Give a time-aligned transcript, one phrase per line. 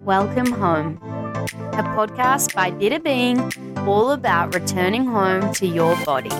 [0.00, 3.38] Welcome Home, a podcast by Better Being,
[3.86, 6.30] all about returning home to your body.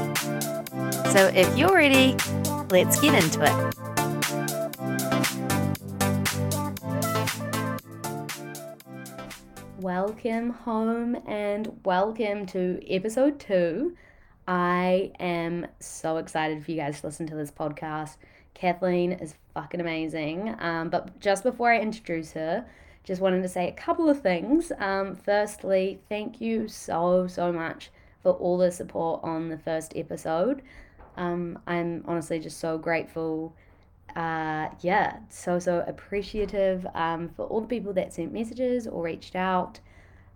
[1.11, 2.17] So if you're ready,
[2.71, 3.53] let's get into it.
[9.81, 13.97] Welcome home and welcome to episode two.
[14.47, 18.17] I am so excited for you guys to listen to this podcast.
[18.55, 20.55] Kathleen is fucking amazing.
[20.59, 22.67] Um, but just before I introduce her,
[23.05, 24.73] just wanted to say a couple of things.
[24.79, 27.91] Um, firstly, thank you so, so much
[28.23, 30.63] for all the support on the first episode.
[31.17, 33.55] Um, I'm honestly just so grateful.
[34.15, 39.35] Uh, yeah, so, so appreciative um, for all the people that sent messages or reached
[39.35, 39.81] out.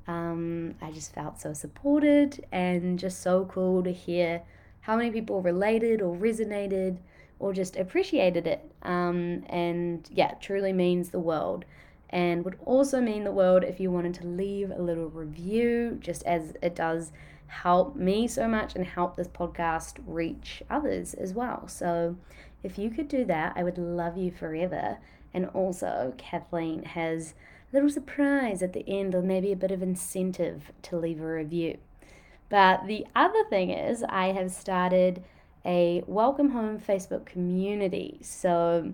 [0.06, 4.42] Um, I just felt so supported and just so cool to hear
[4.80, 6.98] how many people related or resonated
[7.38, 8.70] or just appreciated it.
[8.82, 11.64] Um, and yeah, truly means the world
[12.10, 16.22] and would also mean the world if you wanted to leave a little review, just
[16.22, 17.10] as it does
[17.48, 21.66] help me so much and help this podcast reach others as well.
[21.68, 22.16] So
[22.62, 24.98] if you could do that, I would love you forever.
[25.34, 27.34] And also, Kathleen has
[27.72, 31.78] little surprise at the end or maybe a bit of incentive to leave a review.
[32.48, 35.24] But the other thing is, I have started
[35.64, 38.18] a Welcome Home Facebook community.
[38.22, 38.92] So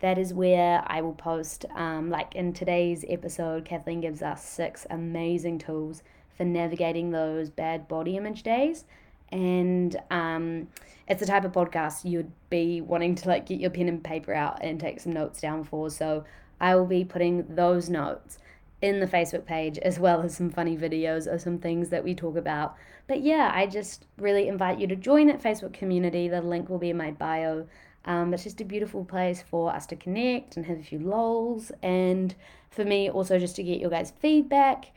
[0.00, 4.86] that is where I will post, um, like in today's episode, Kathleen gives us six
[4.90, 6.02] amazing tools
[6.36, 8.84] for navigating those bad body image days.
[9.30, 10.68] And um,
[11.08, 14.32] it's the type of podcast you'd be wanting to like get your pen and paper
[14.32, 15.90] out and take some notes down for.
[15.90, 16.24] So
[16.64, 18.38] I will be putting those notes
[18.80, 22.14] in the Facebook page as well as some funny videos or some things that we
[22.14, 22.76] talk about.
[23.06, 26.26] But yeah, I just really invite you to join that Facebook community.
[26.26, 27.66] The link will be in my bio.
[28.06, 31.70] Um, it's just a beautiful place for us to connect and have a few lols,
[31.82, 32.34] and
[32.70, 34.92] for me also just to get your guys' feedback.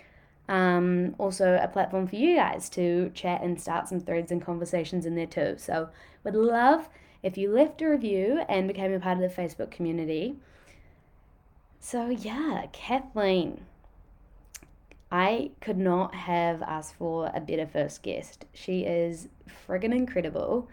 [0.47, 5.05] Um, also a platform for you guys to chat and start some threads and conversations
[5.05, 5.55] in there too.
[5.57, 5.89] So
[6.23, 6.87] would love
[7.23, 10.37] if you left a review and became a part of the Facebook community.
[11.79, 13.65] So yeah, Kathleen.
[15.09, 18.45] I could not have asked for a better first guest.
[18.53, 20.67] She is friggin' incredible.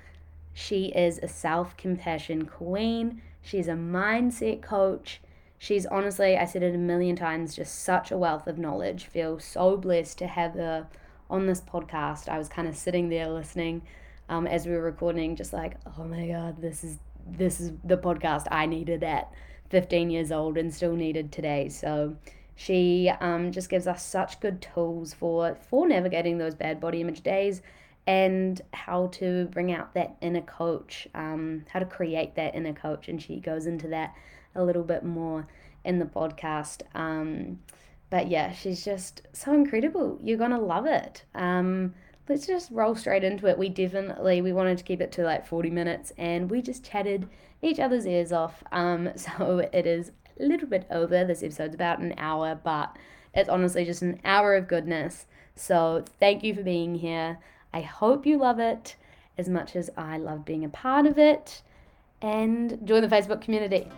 [0.53, 3.23] She is a self compassion queen.
[3.43, 5.21] She's a mindset coach.
[5.59, 9.07] She's honestly, I said it a million times, just such a wealth of knowledge.
[9.07, 10.89] Feel so blessed to have her
[11.31, 12.29] on this podcast.
[12.29, 13.83] I was kind of sitting there listening
[14.29, 17.97] um, as we were recording, just like, oh my god, this is this is the
[17.97, 19.33] podcast I needed at
[19.71, 21.69] 15 years old and still needed today.
[21.69, 22.17] So
[22.55, 27.23] she um, just gives us such good tools for for navigating those bad body image
[27.23, 27.63] days
[28.07, 33.09] and how to bring out that inner coach, um, how to create that inner coach.
[33.09, 34.15] And she goes into that
[34.55, 35.49] a little bit more
[35.85, 36.83] in the podcast.
[36.95, 37.61] Um,
[38.11, 40.19] but yeah, she's just so incredible.
[40.23, 41.25] You're going to love it.
[41.35, 41.95] Um,
[42.29, 43.59] let's just roll straight into it.
[43.59, 47.29] We definitely, we wanted to keep it to like 40 minutes and we just chatted
[47.63, 48.63] each other's ears off.
[48.73, 51.25] Um, so it is a little bit over.
[51.25, 52.97] This episode's about an hour, but
[53.35, 55.27] it's honestly just an hour of goodness.
[55.57, 57.39] So thank you for being here.
[57.73, 58.97] I hope you love it
[59.37, 61.63] as much as I love being a part of it.
[62.23, 63.89] And join the Facebook community.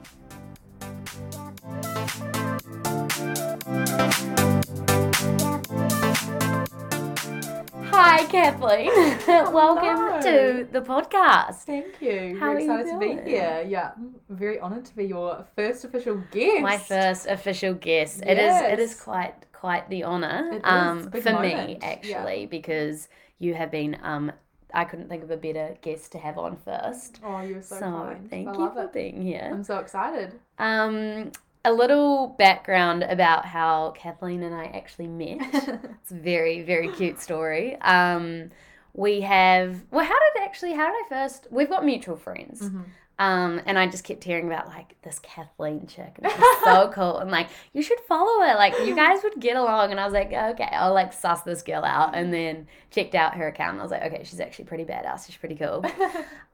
[7.90, 8.88] Hi, Kathleen.
[9.52, 11.56] Welcome to the podcast.
[11.64, 12.36] Thank you.
[12.38, 13.64] How We're are you excited to be here.
[13.66, 16.62] Yeah, I'm very honoured to be your first official guest.
[16.62, 18.22] My first official guest.
[18.26, 18.60] It is.
[18.62, 20.60] It is quite quite the is.
[20.64, 21.78] um, It's a big for me moment.
[21.82, 21.88] Yeah.
[21.88, 23.08] actually because
[23.38, 24.32] you have been um.
[24.74, 27.20] I couldn't think of a better guest to have on first.
[27.24, 28.28] Oh, you're so, So, kind.
[28.28, 28.92] thank I you love for it.
[28.92, 29.48] being here.
[29.50, 30.38] I'm so excited.
[30.58, 31.30] Um,
[31.66, 35.38] a little background about how Kathleen and I actually met.
[35.52, 37.74] it's a very, very cute story.
[37.80, 38.50] Um,
[38.94, 42.62] we have, well, how did actually, how did I first, we've got mutual friends.
[42.62, 42.82] Mm-hmm.
[43.18, 47.18] Um, and I just kept hearing about like this Kathleen chick, and she's so cool.
[47.18, 48.54] And like, you should follow her.
[48.56, 49.90] Like, you guys would get along.
[49.90, 52.14] And I was like, okay, I'll like suss this girl out.
[52.14, 53.72] And then checked out her account.
[53.72, 55.26] And I was like, okay, she's actually pretty badass.
[55.26, 55.84] She's pretty cool.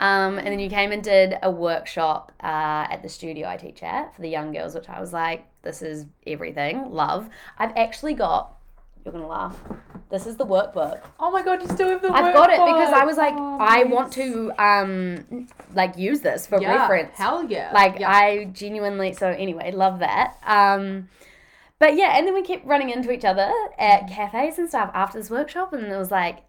[0.00, 3.84] Um, and then you came and did a workshop uh, at the studio I teach
[3.84, 6.90] at for the young girls, which I was like, this is everything.
[6.90, 7.28] Love.
[7.56, 8.56] I've actually got,
[9.04, 9.58] you're to laugh.
[10.10, 11.00] This is the workbook.
[11.18, 12.14] oh my god, you still have the workbook.
[12.14, 13.92] I've got it because I was like, Oh, I nice.
[13.92, 17.16] want to um like use this for yeah, reference.
[17.16, 17.70] Hell yeah.
[17.72, 18.10] Like yeah.
[18.10, 20.36] I genuinely so anyway, love that.
[20.44, 21.08] Um
[21.78, 25.18] but yeah, and then we kept running into each other at cafes and stuff after
[25.18, 26.44] this workshop and it was like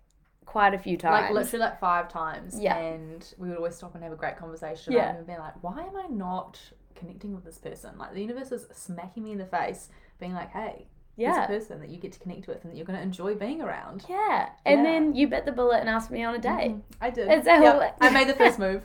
[0.45, 1.23] quite a few times.
[1.23, 2.59] Like literally like five times.
[2.59, 2.77] Yeah.
[2.77, 4.94] And we would always stop and have a great conversation.
[4.94, 5.15] Yeah.
[5.15, 6.59] And be like, why am I not
[6.94, 7.97] connecting with this person?
[7.97, 9.89] Like the universe is smacking me in the face,
[10.19, 10.85] being like, hey,
[11.15, 11.45] yeah.
[11.48, 13.62] this person that you get to connect with and that you're going to enjoy being
[13.62, 14.04] around.
[14.10, 14.50] Yeah.
[14.65, 14.83] And Yeah.
[14.83, 16.71] then you bit the bullet and asked me on a date.
[16.71, 16.81] Mhm.
[17.01, 17.27] I did.
[17.30, 17.98] It's a Yep.
[18.01, 18.83] I made the first move.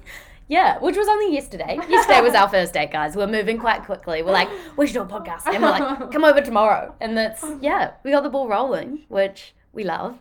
[0.51, 1.79] Yeah, which was only yesterday.
[1.89, 3.15] Yesterday was our first date, guys.
[3.17, 4.23] We're moving quite quickly.
[4.23, 4.49] We're like,
[4.79, 5.47] we should do a podcast.
[5.47, 6.95] And we're like, come over tomorrow.
[7.01, 10.19] And that's, yeah, we got the ball rolling, which we love.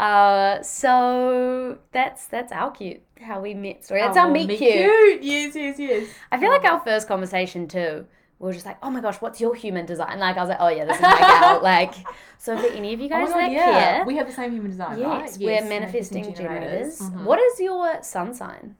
[0.00, 4.00] Uh, so that's that's our cute, how we met story.
[4.00, 5.22] That's our Oh, meet meet cute.
[5.22, 6.08] Yes, yes, yes.
[6.30, 8.06] I feel like our first conversation too,
[8.38, 10.18] we were just like, oh my gosh, what's your human design?
[10.18, 11.60] Like, I was like, oh yeah, this is my gal.
[11.62, 11.94] Like,
[12.38, 13.80] so for any of you Oh guys God, that yeah.
[13.96, 15.22] care, We have the same human design, right?
[15.22, 17.00] yes, we're manifesting generators.
[17.00, 17.24] Mhm.
[17.24, 18.76] What is your sun sign?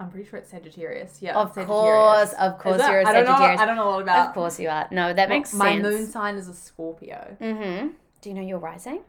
[0.00, 1.18] I'm pretty sure it's Sagittarius.
[1.20, 1.36] Yeah.
[1.36, 1.68] Of Sagittarius.
[1.68, 3.60] course, of course, you're a I don't know- Sagittarius.
[3.60, 4.28] I don't know a lot about.
[4.28, 4.88] Of course you are.
[4.90, 5.82] No, that makes my sense.
[5.82, 7.36] moon sign is a Scorpio.
[7.40, 7.88] Mm-hmm.
[8.20, 9.02] Do you know your rising?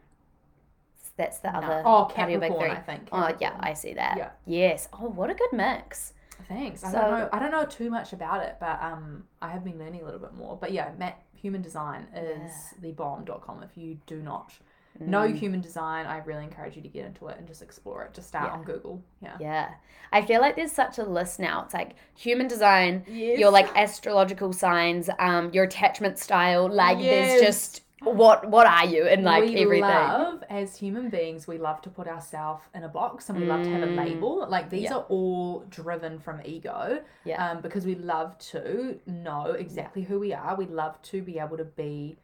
[1.16, 1.58] That's the No.
[1.58, 1.82] other.
[1.86, 2.70] Oh, Capricorn.
[2.70, 3.08] I think.
[3.10, 4.16] Oh yeah, I see that.
[4.18, 4.30] Yeah.
[4.44, 4.88] Yes.
[4.92, 6.12] Oh, what a good mix.
[6.48, 6.84] Thanks.
[6.84, 7.28] I don't know.
[7.32, 10.20] I don't know too much about it, but um, I have been learning a little
[10.20, 10.56] bit more.
[10.56, 13.62] But yeah, Matt, human design is the bomb.com.
[13.62, 14.52] If you do not
[14.98, 15.36] know Mm.
[15.36, 18.14] human design, I really encourage you to get into it and just explore it.
[18.14, 18.52] Just start Yeah.
[18.58, 19.02] on Google.
[19.20, 19.36] Yeah.
[19.40, 19.68] Yeah.
[20.12, 21.64] I feel like there's such a list now.
[21.64, 23.38] It's like human design, Yes.
[23.38, 26.68] your like astrological signs, um, your attachment style.
[26.70, 27.04] Like Yes.
[27.40, 29.80] there's just what what are you and like we everything.
[29.80, 33.62] love as human beings we love to put ourselves in a box and we love
[33.62, 33.96] to have a Mm.
[33.96, 34.96] label like these Yeah.
[34.96, 37.42] are all driven from ego Yeah.
[37.52, 41.56] um, because we love to know exactly who we are we love to be able
[41.56, 42.18] to be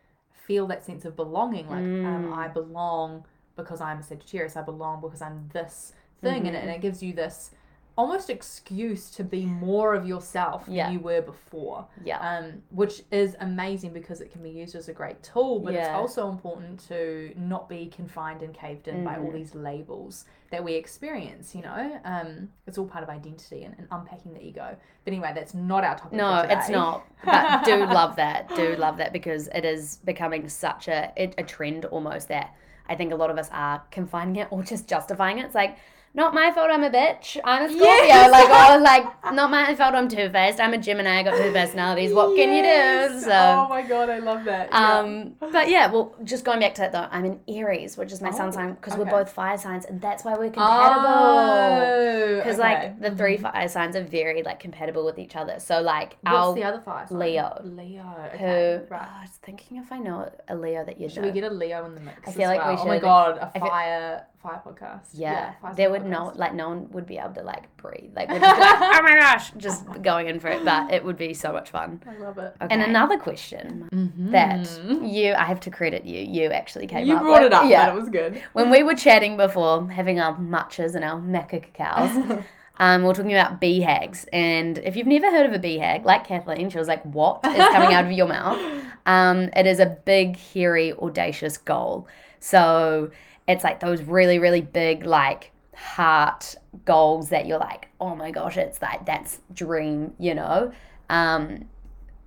[0.47, 2.37] feel that sense of belonging like um, Mm.
[2.37, 3.25] i belong
[3.57, 6.69] because i'm a sagittarius i belong because i'm this thing and, it, Mm-hmm.
[6.69, 7.51] and it gives you this
[7.97, 10.85] almost excuse to be more of yourself Yeah.
[10.87, 12.19] than you were before yeah.
[12.21, 15.89] um, which is amazing because it can be used as a great tool, but it's
[15.89, 19.35] also important to not be confined and caved in by all Mhm.
[19.35, 21.55] these labels that we experience.
[21.55, 24.77] You know, um, it's all part of identity and, and unpacking the ego.
[25.05, 26.13] But anyway, that's not our topic.
[26.13, 27.05] No, it's not.
[27.25, 28.49] But do love that.
[28.57, 32.55] Do love that because it is becoming such a a a trend almost that
[32.89, 35.45] I think a lot of us are confining it or just justifying it.
[35.47, 35.77] It's like
[36.15, 36.71] not my fault.
[36.71, 37.39] I'm a bitch.
[37.45, 37.87] I'm a Scorpio.
[37.87, 38.31] Yes.
[38.31, 39.05] Like oh, like
[39.35, 39.95] not my fault.
[39.95, 40.61] I'm two faced.
[40.61, 41.21] I'm a Gemini.
[41.21, 42.13] I got two personalities.
[42.13, 43.21] What can you do?
[43.21, 43.31] So.
[43.33, 44.69] oh my god, I love that.
[44.71, 44.99] Yeah.
[44.99, 48.21] Um, but yeah, well, just going back to it though, I'm an Aries, which is
[48.21, 51.07] my sun Oh, sign because we're both fire signs, and that's why we're compatible.
[51.09, 52.75] Oh, Because okay.
[52.93, 53.43] like the three Mhm.
[53.53, 55.59] fire signs are very like compatible with each other.
[55.61, 57.07] So like What's our the other fire?
[57.07, 57.19] sign?
[57.19, 57.61] Leo.
[57.65, 58.03] Leo.
[58.03, 58.81] who Okay.
[58.83, 59.09] oh, Right.
[59.19, 61.29] I was thinking if I know a Leo that you Should know.
[61.29, 62.29] we get a Leo in the mix?
[62.29, 62.83] I feel like we well?
[62.83, 65.09] Oh my god, a I fire fire podcast.
[65.13, 68.11] yeah, fire there sign would no like no one would be able to like breathe.
[68.15, 70.65] Like, we'd just be like oh my gosh, just going in for it.
[70.65, 72.03] But it would be so much fun.
[72.09, 72.55] I love it.
[72.61, 72.75] Okay.
[72.75, 73.89] And another question
[74.33, 74.69] that
[75.03, 76.21] you, I have to credit you.
[76.21, 77.09] You actually came Mm-hmm.
[77.11, 77.23] you up.
[77.23, 77.47] brought with.
[77.47, 77.63] it up.
[77.65, 78.43] Yeah, Yeah, it was good.
[78.53, 82.45] when we were chatting before, having our matchas and our maca cacaos,
[82.79, 86.27] um, we were talking about BHAGs, And if you've never heard of a BHAG, like
[86.27, 88.61] Kathleen, she was like, What is coming out of your mouth?
[89.05, 92.07] Um, it is a big, hairy, audacious goal.
[92.39, 93.11] So
[93.49, 96.55] it's like those really, really big, like, heart
[96.85, 100.73] goals that you're like, Oh my gosh, it's like, that's dream, you know?
[101.09, 101.69] Um,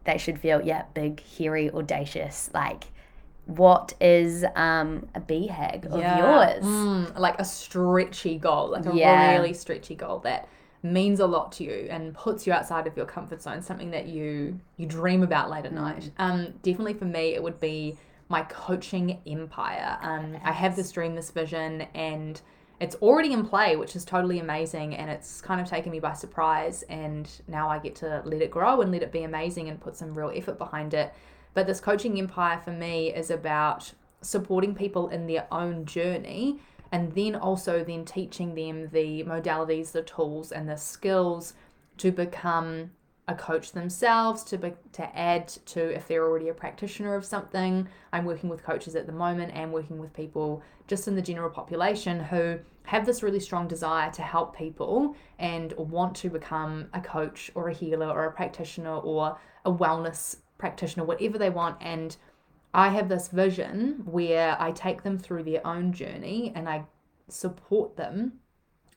[0.06, 2.86] they should feel, yeah, big, hairy, audacious, like,
[3.46, 6.64] what is um a BHAG of yours?
[6.64, 9.38] Mm, like a stretchy goal, like a Yeah.
[9.38, 10.48] really stretchy goal that
[10.84, 14.08] means a lot to you and puts you outside of your comfort zone, something that
[14.08, 15.76] you you dream about late at Mm.
[15.76, 16.12] night.
[16.18, 19.98] Um, definitely for me, it would be my coaching empire.
[20.02, 22.42] Um, I have this dream, this vision, and
[22.80, 24.96] it's already in play, which is totally amazing.
[24.96, 26.84] And it's kind of taken me by surprise.
[26.84, 29.96] And now I get to let it grow and let it be amazing and put
[29.96, 31.14] some real effort behind it.
[31.54, 36.60] But this coaching empire for me is about supporting people in their own journey
[36.92, 41.54] and then also then teaching them the modalities, the tools, and the skills
[41.98, 42.92] to become
[43.28, 47.88] a coach themselves, to be, to add to if they're already a practitioner of something.
[48.14, 51.50] I'm working with coaches at the moment and working with people just in the general
[51.50, 57.02] population who have this really strong desire to help people and want to become a
[57.02, 61.78] coach or a healer or a practitioner or a wellness practitioner, whatever they want.
[61.82, 62.16] And
[62.76, 66.86] I have this vision where I take them through their own journey and I
[67.28, 68.34] support them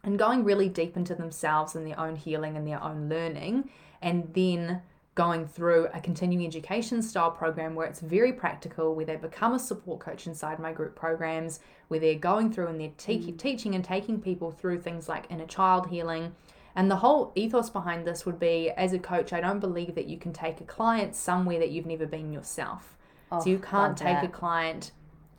[0.04, 3.70] and going really deep into themselves and their own healing and their own learning,
[4.02, 4.82] and then
[5.18, 9.58] going through a continuing education style program where it's very practical, where they become a
[9.58, 13.36] support coach inside my group programs, where they're going through and they're te- mm.
[13.36, 16.36] teaching and taking people through things like inner child healing.
[16.76, 20.06] And the whole ethos behind this would be as a coach, I don't believe that
[20.06, 22.96] you can take a client somewhere that you've never been yourself.
[23.32, 24.24] Oh, so you can't take that.
[24.24, 24.92] a client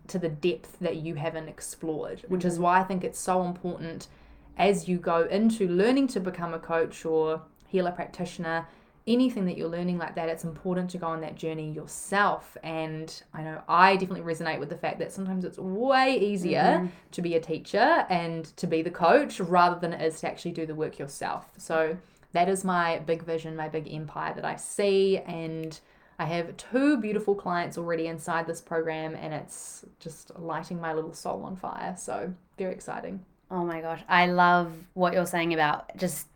[0.07, 2.63] to the depth that you haven't explored, which is mm-hmm.
[2.63, 4.09] why I think it's so important
[4.57, 8.67] as you go into learning to become a coach or healer practitioner
[9.09, 12.55] anything that you're learning like that, it's important to go on that journey yourself.
[12.63, 16.88] And I know I definitely resonate with the fact that sometimes it's way easier mm-hmm.
[17.11, 20.51] to be a teacher and to be the coach rather than it is to actually
[20.51, 21.49] do the work yourself.
[21.57, 21.97] So
[22.33, 25.17] that is my big vision, my big empire that I see.
[25.17, 25.79] And
[26.19, 31.13] I have two beautiful clients already inside this program, and it's just lighting my little
[31.13, 31.95] soul on fire.
[31.97, 33.25] So very exciting.
[33.49, 34.01] Oh my gosh.
[34.07, 36.27] I love what you're saying about just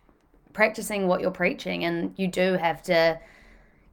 [0.54, 3.20] practicing what you're preaching and you do have to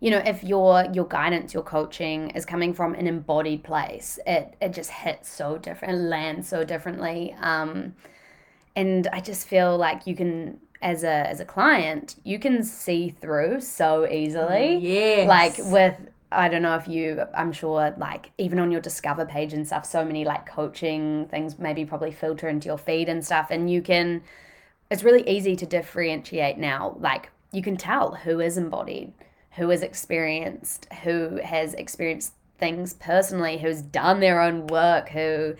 [0.00, 4.55] you know if your your guidance your coaching is coming from an embodied place it
[4.61, 7.95] it just hits so different lands so differently um
[8.76, 13.11] and i just feel like you can as a as a client you can see
[13.11, 15.97] through so easily yeah like with
[16.33, 19.85] I don't know if you, I'm sure, like even on your Discover page and stuff,
[19.85, 23.49] so many like coaching things maybe probably filter into your feed and stuff.
[23.50, 24.23] And you can,
[24.90, 26.97] it's really easy to differentiate now.
[26.99, 29.12] Like you can tell who is embodied,
[29.52, 35.54] who is experienced, who has experienced things personally, who's done their own work, who,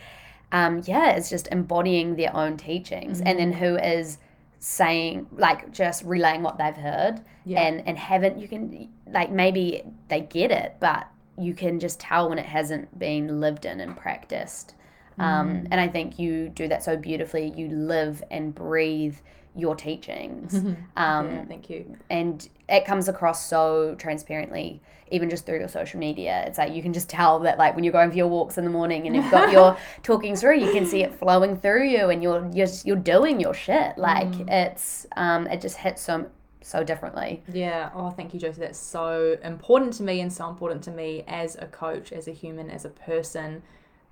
[0.53, 3.29] um, yeah, is just embodying their own teachings, mm-hmm.
[3.29, 4.19] and then who is
[4.61, 7.63] saying like just relaying what they've heard yeah.
[7.63, 11.09] and and haven't you can like maybe they get it but
[11.39, 14.75] you can just tell when it hasn't been lived in and practiced
[15.19, 15.69] um, mm.
[15.71, 17.53] and I think you do that so beautifully.
[17.57, 19.17] You live and breathe
[19.57, 20.55] your teachings.
[20.97, 21.97] Um, yeah, thank you.
[22.11, 26.45] And it comes across so transparently, even just through your social media.
[26.47, 28.65] It's like you can just tell that, like when you're going for your walks in
[28.65, 32.11] the morning and you've got your talking through, you can see it flowing through you,
[32.11, 33.97] and you're you're just, you're doing your shit.
[33.97, 34.51] Like mm.
[34.51, 36.27] it's um, it just hits so
[36.61, 37.43] so differently.
[37.51, 37.91] Yeah.
[37.95, 38.61] Oh, thank you, Josie.
[38.61, 42.33] That's so important to me and so important to me as a coach, as a
[42.33, 43.63] human, as a person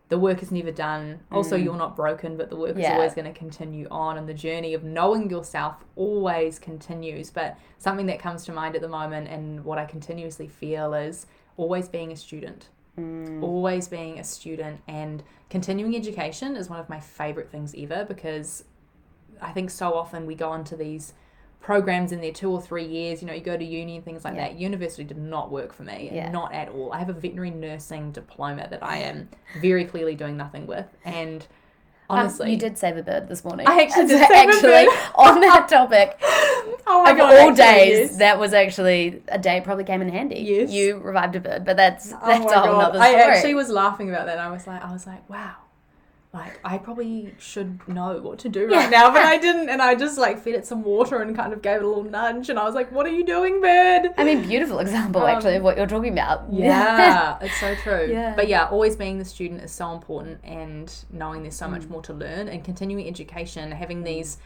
[0.08, 1.20] the work is never done.
[1.30, 1.64] Also, mm.
[1.64, 2.92] you're not broken, but the work yeah.
[2.92, 7.30] is always going to continue on, and the journey of knowing yourself always continues.
[7.30, 11.26] But something that comes to mind at the moment, and what I continuously feel, is
[11.56, 12.68] always being a student.
[12.98, 13.42] Mm.
[13.42, 18.64] Always being a student, and continuing education is one of my favorite things ever because
[19.40, 21.12] I think so often we go into these
[21.60, 23.20] programs in there two or three years.
[23.20, 24.48] You know, you go to uni and things like yeah.
[24.48, 24.58] that.
[24.58, 26.30] University did not work for me, yeah.
[26.30, 26.92] not at all.
[26.92, 29.28] I have a veterinary nursing diploma that I am
[29.60, 31.46] very clearly doing nothing with, and
[32.10, 33.66] honestly, um, you did save a bird this morning.
[33.66, 36.18] I actually did actually on that topic.
[36.86, 37.34] oh my of god!
[37.36, 38.16] All days, yes.
[38.18, 40.40] that was actually a day probably came in handy.
[40.40, 43.14] Yes, you revived a bird, but that's oh that's oh a whole other story.
[43.14, 44.38] I actually was laughing about that.
[44.38, 45.56] I was like, I was like, wow
[46.32, 49.94] like I probably should know what to do right now, but I didn't, and I
[49.94, 52.58] just like fed it some water and kind of gave it a little nudge, and
[52.58, 55.62] I was like, "What are you doing, bird?" I mean, beautiful example um, actually of
[55.62, 56.44] what you're talking about.
[56.52, 58.08] Yeah, it's so true.
[58.10, 58.34] Yeah.
[58.36, 61.70] But yeah, always being the student is so important, and knowing there's so mm.
[61.70, 64.36] much more to learn, and continuing education, having these,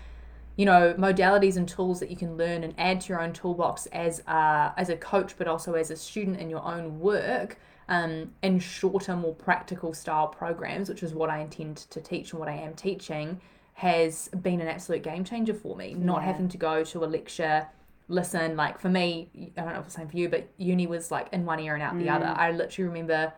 [0.55, 3.87] you know, modalities and tools that you can learn and add to your own toolbox
[3.87, 7.59] as a, as a coach, but also as a student in your own work
[7.93, 12.41] um, in shorter, more practical style programs, which is what I intend to teach and
[12.41, 13.39] what I am teaching,
[13.75, 15.93] has been an absolute game changer for me.
[15.93, 16.27] Not yeah.
[16.27, 17.69] having to go to a lecture,
[18.09, 20.87] listen, like for me, I don't know if it's the same for you, but uni
[20.87, 21.99] was like in one ear and out mm.
[21.99, 22.25] the other.
[22.25, 22.39] Mm.
[22.39, 23.35] I literally remember,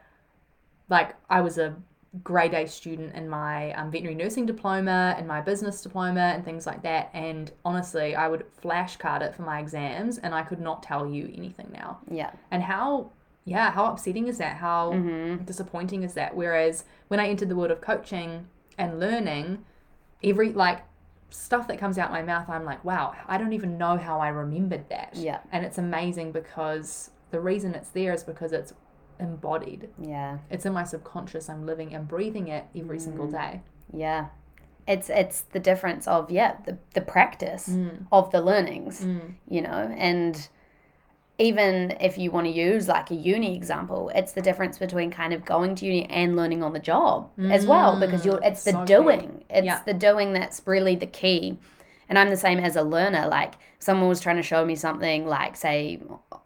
[0.88, 1.74] like, I was a
[2.22, 6.64] grade A student in my um, veterinary nursing diploma and my business diploma and things
[6.64, 7.10] like that.
[7.12, 11.28] And honestly, I would flashcard it for my exams and I could not tell you
[11.36, 11.98] anything now.
[12.08, 12.30] Yeah.
[12.52, 13.10] And how
[13.44, 14.56] yeah, how upsetting is that?
[14.56, 15.44] How mm-hmm.
[15.44, 16.34] disappointing is that?
[16.34, 18.48] Whereas when I entered the world of coaching
[18.78, 19.64] and learning,
[20.22, 20.82] every like
[21.30, 24.28] stuff that comes out my mouth, I'm like, wow, I don't even know how I
[24.28, 25.14] remembered that.
[25.14, 25.40] Yeah.
[25.52, 28.72] And it's amazing because the reason it's there is because it's
[29.20, 29.90] embodied.
[30.00, 30.38] Yeah.
[30.50, 31.50] It's in my subconscious.
[31.50, 33.02] I'm living and breathing it every mm.
[33.02, 33.62] single day.
[33.92, 34.28] Yeah.
[34.86, 38.06] It's it's the difference of yeah, the the practice mm.
[38.12, 39.34] of the learnings, mm.
[39.48, 40.46] you know, and
[41.38, 45.32] even if you want to use like a uni example, it's the difference between kind
[45.32, 48.62] of going to uni and learning on the job mm, as well because you're it's
[48.64, 49.44] the so doing.
[49.50, 49.82] It's yeah.
[49.84, 51.58] the doing that's really the key.
[52.08, 53.26] And I'm the same as a learner.
[53.26, 56.00] Like someone was trying to show me something like say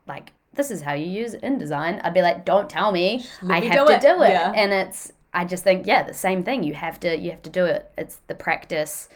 [0.07, 2.00] like this is how you use InDesign.
[2.02, 3.25] I'd be like, don't tell me.
[3.42, 4.00] Let I me have do to it.
[4.00, 4.30] do it.
[4.30, 4.52] Yeah.
[4.57, 6.62] And it's I just think, yeah, the same thing.
[6.62, 7.90] You have to you have to do it.
[7.99, 9.11] It's the practice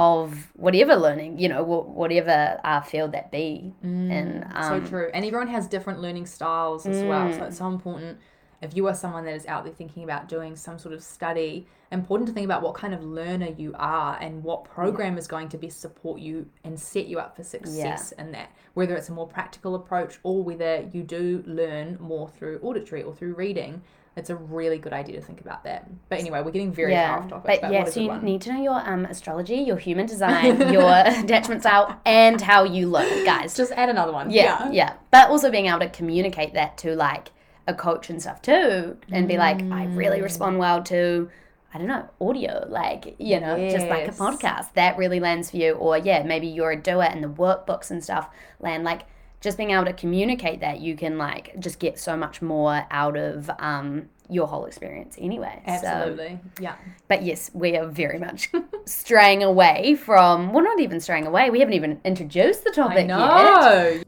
[0.00, 3.74] of whatever learning, you know, whatever uh, field that be.
[3.84, 5.10] Mm, and um, so true.
[5.12, 7.08] And everyone has different learning styles as mm.
[7.08, 7.30] well.
[7.34, 8.18] So it's so important.
[8.62, 11.66] If you are someone that is out there thinking about doing some sort of study,
[11.90, 15.18] important to think about what kind of learner you are and what program yeah.
[15.18, 18.24] is going to best support you and set you up for success yeah.
[18.24, 18.52] in that.
[18.72, 23.14] Whether it's a more practical approach or whether you do learn more through auditory or
[23.14, 23.82] through reading
[24.16, 25.88] it's a really good idea to think about that.
[26.08, 27.46] But anyway, we're getting very yeah, far off topic.
[27.46, 28.24] but, But, yeah, so you one?
[28.24, 32.88] need to know your um astrology, your human design, your attachment style, and how you
[32.88, 33.54] look, guys.
[33.56, 34.30] Just add another one.
[34.30, 37.30] yeah, yeah, But also being able to communicate that to like
[37.66, 40.22] a coach and stuff too, and be like, I really Mm.
[40.24, 41.30] respond well to.
[41.72, 44.72] I don't know, audio, like, you know, just like a podcast.
[44.72, 45.74] That really lands for you.
[45.74, 48.82] Or, yeah, maybe you're a doer and the workbooks and stuff land.
[48.82, 49.02] Like,
[49.40, 53.16] just being able to communicate that, you can, like, just get so much more out
[53.16, 55.62] of um, your whole experience anyway.
[55.66, 56.38] So- Absolutely.
[56.60, 56.76] Yeah.
[57.08, 58.50] but yes, we are very much
[58.84, 60.52] straying away from.
[60.52, 61.48] Well, not even straying away.
[61.50, 64.04] We haven't even introduced the I topic yet.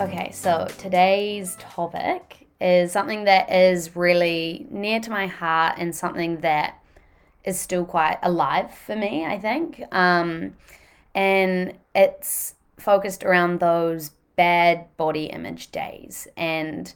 [0.00, 6.38] Okay, so today's topic is something that is really near to my heart and something
[6.40, 6.80] that
[7.44, 9.82] is still quite alive for me, I think.
[9.92, 10.54] Um,
[11.14, 16.28] and it's focused around those bad body image days.
[16.36, 16.92] And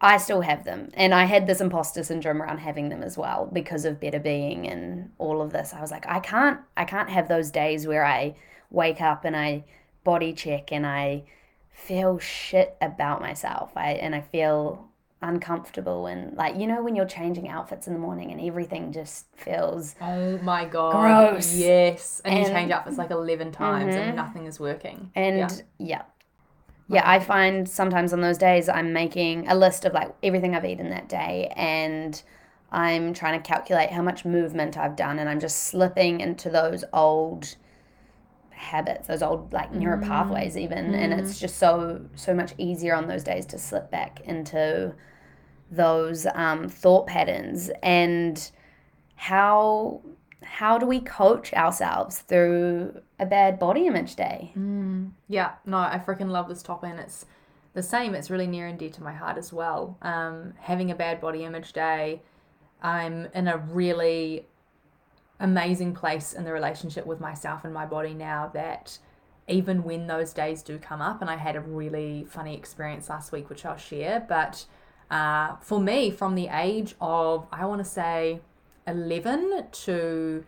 [0.00, 0.90] I still have them.
[0.94, 4.66] And I had this imposter syndrome around having them as well because of better being
[4.66, 5.74] and all of this.
[5.74, 8.34] I was like, I can't I can't have those days where I
[8.70, 9.64] wake up and I
[10.02, 11.24] body check and I
[11.70, 13.72] feel shit about myself.
[13.76, 14.89] I and I feel
[15.22, 19.26] uncomfortable and like you know when you're changing outfits in the morning and everything just
[19.36, 20.92] feels Oh my god.
[20.92, 21.54] Gross.
[21.54, 22.22] Yes.
[22.24, 23.98] And, you And- change outfits like 11 times Mhm.
[23.98, 25.10] and nothing is working.
[25.14, 25.48] And Yeah.
[25.78, 26.02] yeah.
[26.88, 27.02] yeah.
[27.04, 30.88] I find sometimes on those days I'm making a list of like everything I've eaten
[30.90, 32.22] that day and
[32.72, 36.82] I'm trying to calculate how much movement I've done and I'm just slipping into those
[36.94, 37.56] old
[38.60, 40.06] habits, those old like neural Mm.
[40.06, 44.20] pathways even and it's just so so much easier on those days to slip back
[44.20, 44.94] into
[45.70, 48.50] those um, thought patterns and
[49.16, 50.00] how
[50.42, 54.52] how do we coach ourselves through a bad body image day?
[54.56, 57.26] Mm, yeah, no, I freaking love this topic, and it's
[57.74, 58.14] the same.
[58.14, 59.96] It's really near and dear to my heart as well.
[60.02, 62.22] Um, having a bad body image day,
[62.82, 64.46] I'm in a really
[65.40, 68.98] amazing place in the relationship with myself and my body now that
[69.48, 73.32] even when those days do come up, and I had a really funny experience last
[73.32, 74.64] week, which I'll share, but
[75.10, 78.40] uh, for me, from the age of, I want to say
[78.86, 80.44] 11 to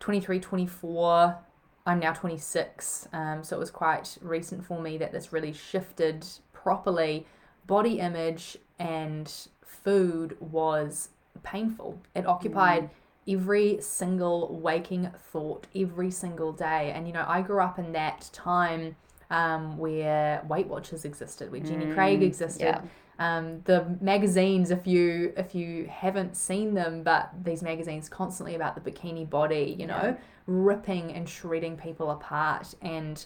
[0.00, 1.38] 23, 24,
[1.86, 3.08] I'm now 26.
[3.12, 7.26] Um, so it was quite recent for me that this really shifted properly.
[7.66, 9.32] Body image and
[9.64, 11.08] food was
[11.42, 12.00] painful.
[12.14, 12.90] It occupied
[13.28, 16.92] every single waking thought every single day.
[16.94, 18.96] And, you know, I grew up in that time
[19.30, 22.64] um, where Weight Watchers existed, where Jenny Craig existed.
[22.64, 22.82] yeah.
[23.18, 28.74] Um, the magazines, if you if you haven't seen them, but these magazines constantly about
[28.74, 33.24] the bikini body, you know, ripping and shredding people apart, and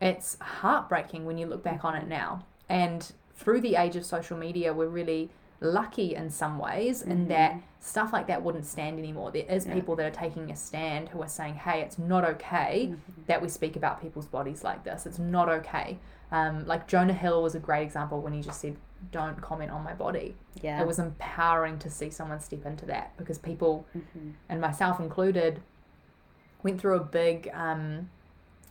[0.00, 2.44] it's heartbreaking when you look back on it now.
[2.68, 7.60] And through the age of social media, we're really lucky in some ways in that
[7.80, 9.30] stuff like that wouldn't stand anymore.
[9.30, 12.94] There is people that are taking a stand who are saying, "Hey, it's not okay
[13.26, 15.04] that we speak about people's bodies like this.
[15.06, 15.98] It's not okay."
[16.32, 18.76] Um, like Jonah Hill was a great example when he just said,
[19.12, 20.80] "Don't comment on my body." Yeah.
[20.80, 24.30] It was empowering to see someone step into that because people, Mm-hmm.
[24.48, 25.60] and myself included,
[26.62, 28.08] went through a big um,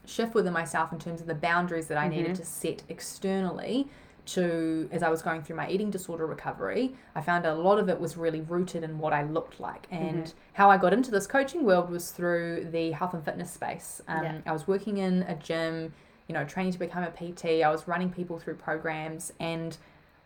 [0.06, 3.88] shift within myself in terms of the boundaries that I needed to set externally
[4.28, 7.90] to as I was going through my eating disorder recovery, I found a lot of
[7.90, 9.88] it was really rooted in what I looked like.
[9.92, 14.02] And how I got into this coaching world was through the health and fitness space.
[14.08, 14.38] Um, Yeah.
[14.46, 15.94] I was working in a gym,
[16.28, 17.64] you know, training to become a PT.
[17.64, 19.34] I was running people through programs.
[19.40, 19.78] And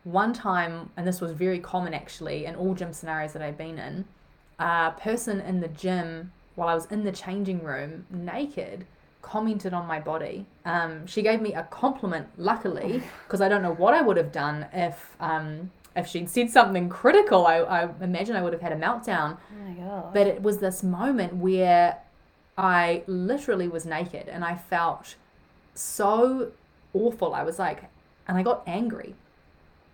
[0.03, 3.79] one time, and this was very common actually in all gym scenarios that I've been
[3.79, 4.05] in,
[4.59, 8.85] a person in the gym while I was in the changing room naked
[9.23, 10.45] commented on my body.
[10.65, 14.31] Um, she gave me a compliment, luckily, because I don't know what I would have
[14.31, 17.47] done if um, if she'd said something critical.
[17.47, 19.37] I, I imagine I would have had a meltdown.
[19.51, 20.13] oh my god.
[20.13, 21.97] But it was this moment where
[22.57, 25.15] I literally was naked and I felt
[25.73, 26.51] so
[26.93, 27.33] awful.
[27.33, 27.85] I was like,
[28.27, 29.15] and I got angry.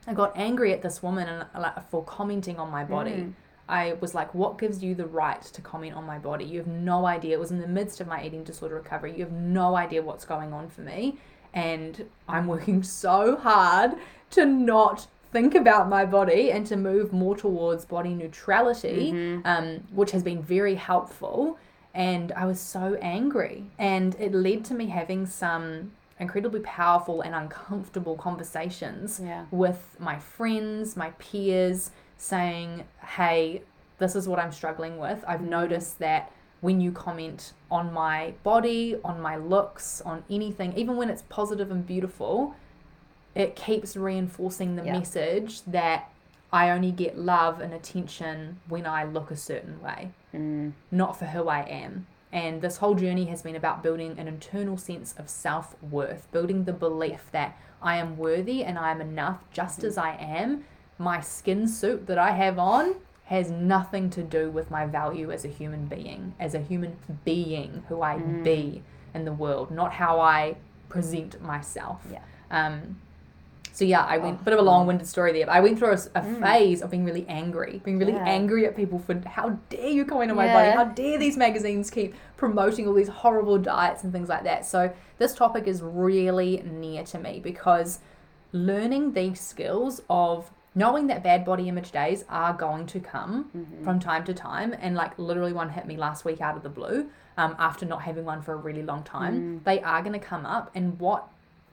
[0.08, 3.12] I got angry at this woman and like, for commenting on my body.
[3.12, 3.34] Mm.
[3.70, 6.44] I was like, what gives you the right to comment on my body?
[6.46, 7.34] You have no idea.
[7.38, 9.14] It was in the midst of my eating disorder recovery.
[9.16, 11.18] You have no idea what's going on for me.
[11.54, 13.92] And I'm working so hard
[14.32, 19.12] to not think about my body and to move more towards body neutrality,
[19.46, 21.58] um, which has been very helpful.
[21.94, 23.66] And I was so angry.
[23.78, 29.46] And it led to me having some incredibly powerful and uncomfortable conversations Yeah.
[29.52, 33.64] with my friends, my peers, saying, hey,
[33.98, 35.24] this is what I'm struggling with.
[35.28, 40.98] I've noticed that when you comment on my body, on my looks, on anything, even
[40.98, 42.54] when it's positive and beautiful,
[43.34, 45.00] it keeps reinforcing the Yeah.
[45.00, 46.10] message that
[46.52, 50.74] I only get love and attention when I look a certain way, Mm.
[50.92, 52.08] not for who I am.
[52.32, 56.66] And this whole journey has been about building an internal sense of self worth, building
[56.66, 60.66] the belief that I am worthy and I am enough just as I am.
[61.00, 65.46] My skin suit that I have on has nothing to do with my value as
[65.46, 68.84] a human being, as a human being who I be
[69.16, 70.56] in the world, not how I
[70.90, 72.02] present myself.
[72.12, 72.20] Yeah.
[72.52, 73.00] Um,
[73.72, 75.92] so yeah, I went Oh, bit of a long-winded story there, but I went through
[75.92, 76.42] a Mm.
[76.42, 78.26] phase of being really angry, being really Yeah.
[78.26, 81.90] angry at people for how dare you comment on my body, how dare these magazines
[81.90, 84.66] keep promoting all these horrible diets and things like that.
[84.66, 88.00] So this topic is really near to me because
[88.52, 93.84] learning these skills of knowing that bad body image days are going to come Mm-hmm.
[93.84, 96.70] from time to time and like literally one hit me last week out of the
[96.70, 99.64] blue um, after not having one for a really long time Mm.
[99.64, 101.28] they are going to come up and what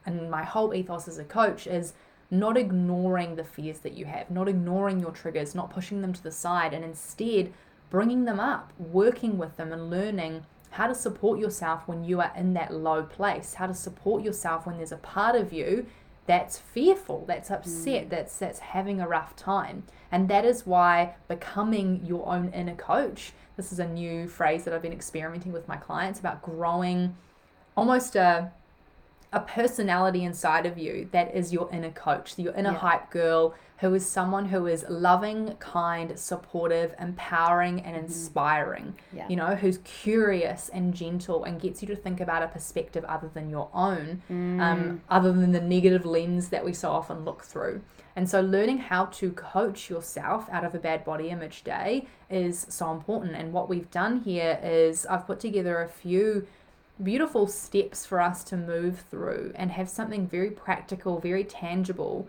[0.07, 1.93] and my whole ethos as a coach is
[2.31, 6.23] not ignoring the fears that you have not ignoring your triggers not pushing them to
[6.23, 7.53] the side and instead
[7.91, 12.33] bringing them up working with them and learning how to support yourself when you are
[12.37, 15.87] in that low place how to support yourself when there's a part of you
[16.27, 18.11] that's fearful, that's upset, mm.
[18.11, 19.85] that's that's having a rough time.
[20.11, 24.75] And that is why becoming your own inner coach, this is a new phrase that
[24.75, 27.17] I've been experimenting with my clients about growing
[27.77, 28.53] almost a
[29.33, 32.79] a personality inside of you that is your inner coach, your inner Yeah.
[32.79, 38.95] hype girl, who is someone who is loving, kind, supportive, empowering, and inspiring.
[39.12, 39.29] Yeah.
[39.29, 43.29] You know, who's curious and gentle and gets you to think about a perspective other
[43.35, 47.83] than your own, um, other than the negative lens that we so often look through.
[48.15, 52.65] And so, learning how to coach yourself out of a bad body image day is
[52.71, 53.35] so important.
[53.35, 56.47] And what we've done here is I've put together a few
[57.03, 62.29] beautiful steps for us to move through and have something very practical, very tangible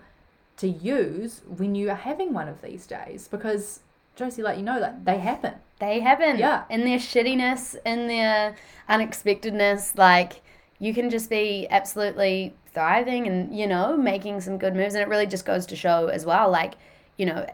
[0.58, 3.28] to use when you are having one of these days.
[3.28, 3.82] Because,
[4.16, 5.54] Josie, let you know, that they happen.
[5.80, 6.38] They happen.
[6.38, 6.64] Yeah.
[6.70, 8.56] In their shittiness, in their
[8.90, 10.42] unexpectedness, like
[10.80, 14.96] you can just be absolutely thriving and, you know, making some good moves.
[14.96, 16.76] And it really just goes to show as well, like,
[17.18, 17.48] you know,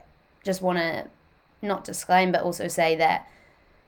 [0.44, 1.08] just want to
[1.62, 3.28] not disclaim, but also say that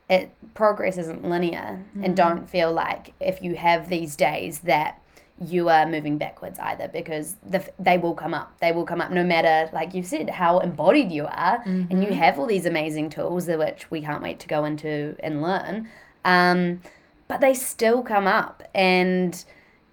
[0.10, 2.14] it progress isn't linear and mm-hmm.
[2.14, 5.02] don't feel like if you have these days that
[5.44, 9.12] you are moving backwards either because the, they will come up they will come up
[9.12, 12.14] no matter like you said how embodied you are and you mm-hmm.
[12.14, 15.90] have all these amazing tools which we can't wait to go into and learn
[16.24, 16.82] um,
[17.28, 19.44] but they still come up and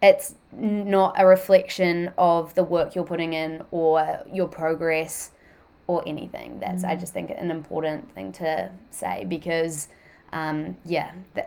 [0.02, 5.30] it's not a reflection of the work you're putting in or your progress
[5.86, 6.58] or anything.
[6.60, 7.00] That's i mm-hmm.
[7.00, 9.88] just think an important thing to say because
[10.32, 11.46] um, yeah th-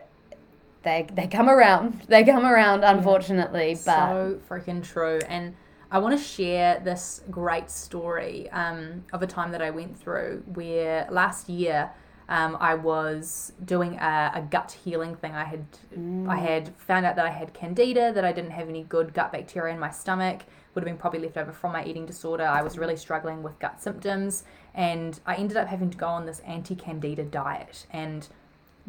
[0.82, 5.18] they, they come around they come around unfortunately but so freaking true.
[5.28, 5.54] And
[5.90, 10.42] I want to share this great story um, of a time that I went through
[10.52, 11.90] where last year
[12.28, 15.32] um, I was doing a, a gut healing thing.
[15.32, 15.64] I had
[16.28, 19.30] I had found out that I had candida, that I didn't have any good gut
[19.30, 20.42] bacteria in my stomach.
[20.74, 22.44] Would have been probably left over from my eating disorder.
[22.44, 24.42] I was really struggling with gut symptoms,
[24.74, 27.86] and I ended up having to go on this anti-candida diet.
[27.90, 28.26] And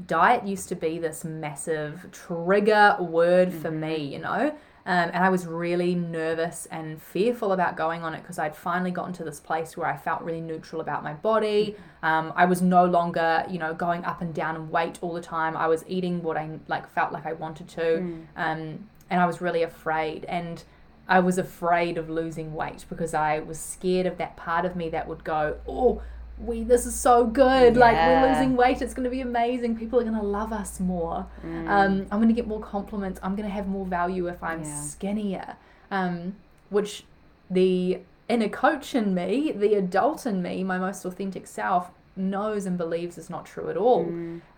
[0.05, 4.55] diet used to be this massive trigger word for me, you know.
[4.85, 8.91] Um, and I was really nervous and fearful about going on it because I'd finally
[8.91, 11.75] gotten to this place where I felt really neutral about my body.
[12.03, 15.21] Um, I was no longer, you know, going up and down in weight all the
[15.21, 15.57] time.
[15.57, 17.97] I was eating what I like felt like I wanted to,
[18.37, 20.23] um, and I was really afraid.
[20.23, 20.63] And
[21.09, 24.87] I was afraid of losing weight because I was scared of that part of me
[24.89, 26.01] that would go, oh,
[26.39, 27.75] we this is so good.
[27.77, 28.81] Like we're losing weight.
[28.81, 29.75] It's going to be amazing.
[29.75, 31.25] People are going to love us more.
[31.67, 33.19] Um, I'm going to get more compliments.
[33.23, 34.81] I'm going to have more value if I'm Yeah.
[34.81, 35.55] skinnier.
[35.89, 36.35] Um,
[36.69, 37.05] which
[37.49, 42.77] the inner coach in me, the adult in me, my most authentic self, knows and
[42.77, 44.03] believes is not true at all.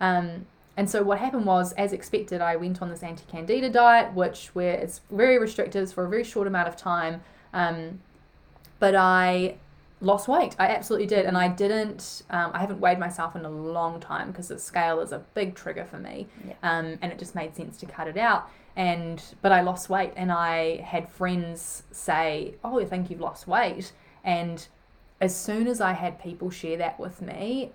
[0.00, 4.48] Um, and so what happened was, as expected, I went on this anti-candida diet, which
[4.54, 7.20] where it's very restrictive for a very short amount of time.
[7.52, 8.00] Um,
[8.78, 9.56] but I
[10.00, 10.56] lost weight.
[10.58, 12.22] I absolutely did, and I didn't.
[12.30, 15.54] Um, I haven't weighed myself in a long time because the scale is a big
[15.54, 16.54] trigger for me, Yeah.
[16.62, 18.48] um, and it just made sense to cut it out.
[18.76, 23.46] And but I lost weight, and I had friends say, "Oh, I think you've lost
[23.46, 23.92] weight,"
[24.24, 24.66] and
[25.20, 27.72] as soon as I had people share that with me,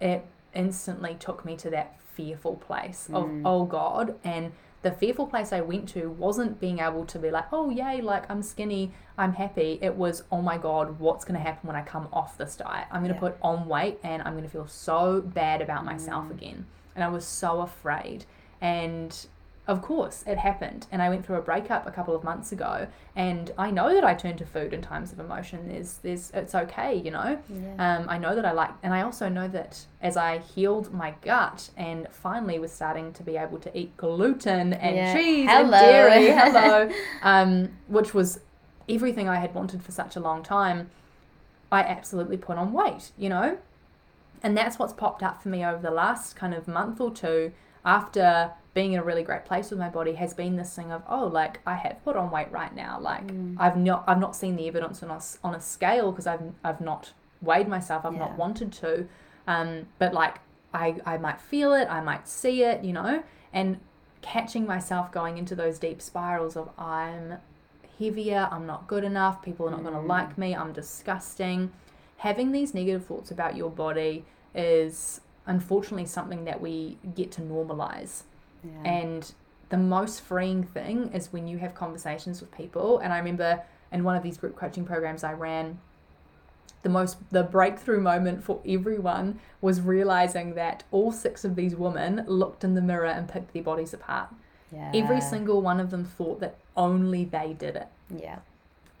[0.00, 0.24] it
[0.54, 4.52] instantly took me to that fearful place of oh god and
[4.84, 8.30] the fearful place I went to wasn't being able to be like oh yay like
[8.30, 11.82] I'm skinny I'm happy it was oh my god what's going to happen when I
[11.82, 13.32] come off this diet I'm going to Yeah.
[13.32, 16.32] put on weight and I'm going to feel so bad about myself mm.
[16.32, 18.24] again and I was so afraid.
[18.60, 19.26] And
[19.66, 20.86] of course, it happened.
[20.92, 24.04] And I went through a breakup a couple of months ago, and I know that
[24.04, 25.68] I turn to food in times of emotion.
[25.68, 27.38] There's, there's, it's okay, you know.
[27.48, 27.96] Yeah.
[27.98, 31.14] Um, I know that I like, and I also know that as I healed my
[31.22, 35.14] gut and finally was starting to be able to eat gluten and Yeah.
[35.14, 35.62] cheese Hello.
[35.62, 36.90] and dairy, hello,
[37.22, 38.40] um, which was
[38.86, 40.90] everything I had wanted for such a long time,
[41.72, 43.56] I absolutely put on weight, you know?
[44.42, 47.52] And that's what's popped up for me over the last kind of month or two
[47.82, 51.02] after being in a really great place with my body has been this thing of
[51.08, 52.98] oh like I have put on weight right now.
[53.00, 56.42] Like I've not I've not seen the evidence on a, on a scale because I've
[56.64, 58.04] I've not weighed myself.
[58.04, 58.18] I've Yeah.
[58.20, 59.08] not wanted to.
[59.46, 60.36] Um but like
[60.74, 61.86] I I might feel it.
[61.88, 63.22] I might see it you know?
[63.52, 63.78] And
[64.22, 67.34] catching myself going into those deep spirals of I'm
[67.98, 71.70] heavier I'm not good enough people are not going to like me I'm disgusting.
[72.18, 78.22] Having these negative thoughts about your body is unfortunately something that we get to normalize
[78.64, 78.90] Yeah.
[78.90, 79.32] and
[79.70, 82.98] the most freeing thing is when you have conversations with people.
[82.98, 85.78] And I remember in one of these group coaching programs I ran,
[86.82, 92.24] the most the breakthrough moment for everyone was realizing that all six of these women
[92.26, 94.28] looked in the mirror and picked their bodies apart.
[94.70, 94.90] yeah.
[94.94, 97.88] Every single one of them thought that only they did it.
[98.14, 98.38] Yeah.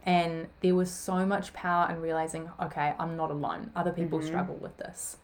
[0.06, 3.70] And there was so much power in realizing, okay, I'm not alone.
[3.76, 4.28] Other people Mm-hmm.
[4.28, 5.16] struggle with this.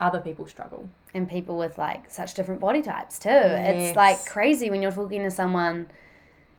[0.00, 0.88] Other people struggle.
[1.14, 3.30] and people with like such different body types too.
[3.30, 5.86] It's like crazy when you're talking to someone,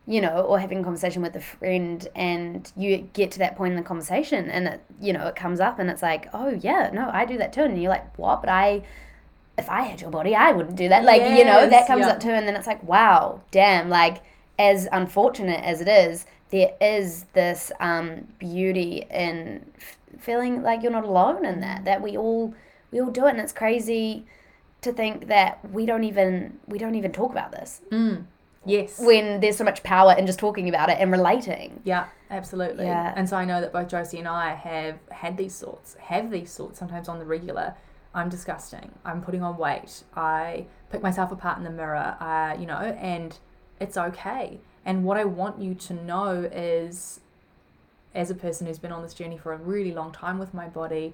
[0.08, 3.74] you know, or having a conversation with a friend and you get to that point
[3.74, 6.90] in the conversation and it, you know, it comes up and it's like, oh yeah,
[6.92, 7.62] no, I do that too.
[7.62, 8.42] And you're like, what?
[8.42, 8.82] But I,
[9.60, 11.04] if I had your body, I wouldn't do that.
[11.04, 12.14] Like, you know, that comes yeah.
[12.14, 12.30] up too.
[12.30, 14.24] And then it's like, wow, damn, like
[14.58, 20.92] as unfortunate as it is, there is this um, beauty in f- feeling like you're
[20.92, 22.56] not alone in that, that we all,
[22.92, 23.32] we all do it.
[23.32, 24.26] And it's crazy
[24.82, 27.82] to think that we don't even we don't even talk about this
[28.66, 29.00] Yes.
[29.00, 31.80] when there's so much power in just talking about it and relating.
[31.86, 32.86] Yeah, absolutely.
[32.86, 33.14] Yeah.
[33.16, 36.54] And so I know that both Josie and I have had these thoughts, have these
[36.56, 37.76] thoughts sometimes on the regular.
[38.14, 38.92] I'm disgusting.
[39.06, 40.04] I'm putting on weight.
[40.16, 42.18] I pick myself apart in the mirror.
[42.20, 43.38] Uh, you know, and
[43.80, 44.60] it's okay.
[44.86, 47.20] And what I want you to know is,
[48.16, 50.68] as a person who's been on this journey for a really long time with my
[50.68, 51.14] body,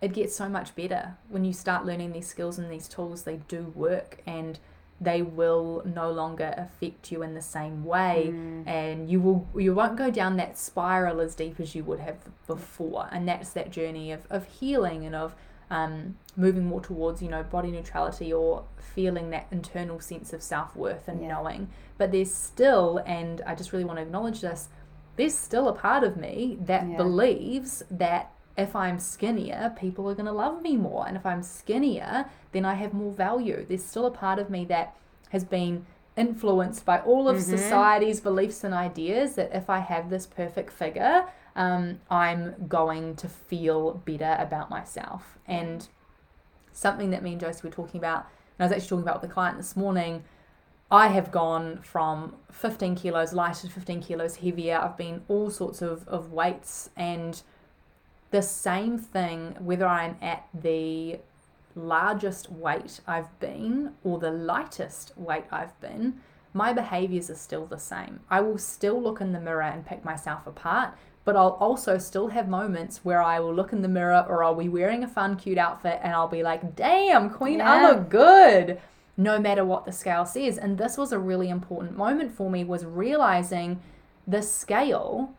[0.00, 3.22] it gets so much better when you start learning these skills and these tools.
[3.24, 4.58] They do work and
[5.02, 8.34] they will no longer affect you in the same way
[8.66, 12.18] and you will you won't go down that spiral as deep as you would have
[12.46, 15.34] before and that's that journey of, of healing and of
[15.70, 21.08] um, moving more towards you know body neutrality or feeling that internal sense of self-worth
[21.08, 21.28] and Yeah.
[21.28, 24.68] knowing but there's still and i just really want to acknowledge this
[25.16, 26.96] there's still a part of me that Yeah.
[26.98, 31.06] believes that if I'm skinnier, people are going to love me more.
[31.08, 33.64] And if I'm skinnier, then I have more value.
[33.66, 34.96] There's still a part of me that
[35.30, 40.26] has been influenced by all of society's beliefs and ideas that if I have this
[40.26, 45.38] perfect figure, um, I'm going to feel better about myself.
[45.46, 45.88] And
[46.72, 48.26] something that me and Josie were talking about,
[48.58, 50.24] and I was actually talking about with the client this morning.
[50.90, 54.76] I have gone from 15 kilos lighter to 15 kilos heavier.
[54.76, 57.40] I've been all sorts of, of weights and
[58.30, 61.20] the same thing, whether I'm at the
[61.74, 66.20] largest weight I've been or the lightest weight I've been,
[66.52, 68.20] my behaviors are still the same.
[68.28, 72.28] I will still look in the mirror and pick myself apart, but I'll also still
[72.28, 75.36] have moments where I will look in the mirror or I'll be wearing a fun,
[75.36, 78.80] cute outfit and I'll be like, damn, Queen, I look good.
[79.16, 80.56] No matter what the scale says.
[80.56, 83.80] And this was a really important moment for me was realizing
[84.26, 85.34] the scale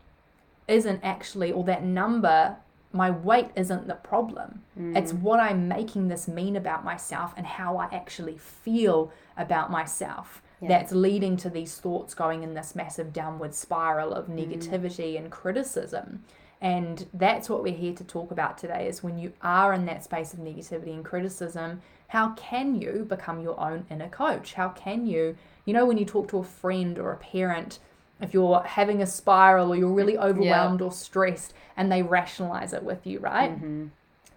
[0.68, 2.56] isn't actually, or that number,
[2.92, 4.62] my weight isn't the problem.
[4.76, 5.20] It's mm.
[5.20, 10.92] what I'm making this mean about myself and how I actually feel about myself that's
[10.92, 14.36] leading to these thoughts going in this massive downward spiral of mm.
[14.38, 16.24] negativity and criticism.
[16.60, 20.04] And that's what we're here to talk about today is when you are in that
[20.04, 24.54] space of negativity and criticism, how can you become your own inner coach?
[24.54, 27.80] How can you, you know, when you talk to a friend or a parent,
[28.22, 32.82] if you're having a spiral or you're really overwhelmed or stressed and they rationalize it
[32.82, 33.50] with you, right?
[33.50, 33.88] Mm-hmm.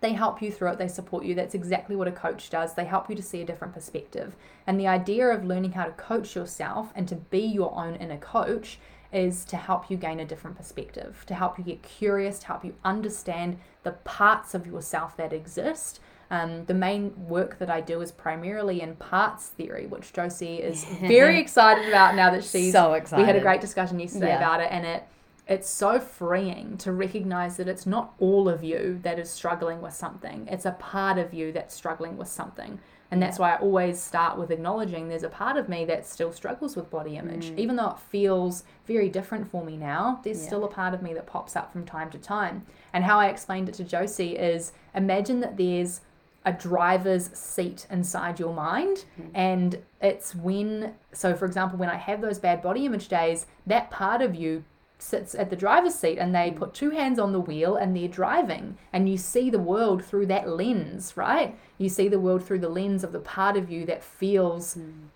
[0.01, 1.35] They help you through it, they support you.
[1.35, 2.73] That's exactly what a coach does.
[2.73, 4.35] They help you to see a different perspective.
[4.67, 8.17] And the idea of learning how to coach yourself and to be your own inner
[8.17, 8.79] coach
[9.13, 12.65] is to help you gain a different perspective, to help you get curious, to help
[12.65, 15.99] you understand the parts of yourself that exist.
[16.35, 20.83] Um, the main work that I do is primarily in parts theory, which Josie is
[21.01, 23.21] very excited about now that she's So excited.
[23.21, 24.37] We had a great discussion yesterday Yeah.
[24.37, 25.03] about it, and it
[25.47, 29.93] it's so freeing to recognize that it's not all of you that is struggling with
[29.93, 30.47] something.
[30.49, 32.79] It's a part of you that's struggling with something.
[33.11, 36.31] And that's why I always start with acknowledging there's a part of me that still
[36.31, 37.53] struggles with body image.
[37.57, 40.47] Even though it feels very different for me now, there's Yeah.
[40.47, 42.65] still a part of me that pops up from time to time.
[42.91, 46.01] And how I explained it to Josie is imagine that there's
[46.45, 49.05] a driver's seat inside your mind.
[49.19, 49.29] Mm-hmm.
[49.33, 53.89] And it's when so for example when i have those bad body image days that
[53.89, 54.63] part of you
[54.97, 56.59] sits at the driver's seat and they mm-hmm.
[56.59, 58.77] put two hands on the wheel and they're driving.
[58.93, 61.57] And you see the world through that lens right?
[61.77, 65.07] You see the world through the lens of the part of you that feels mm-hmm.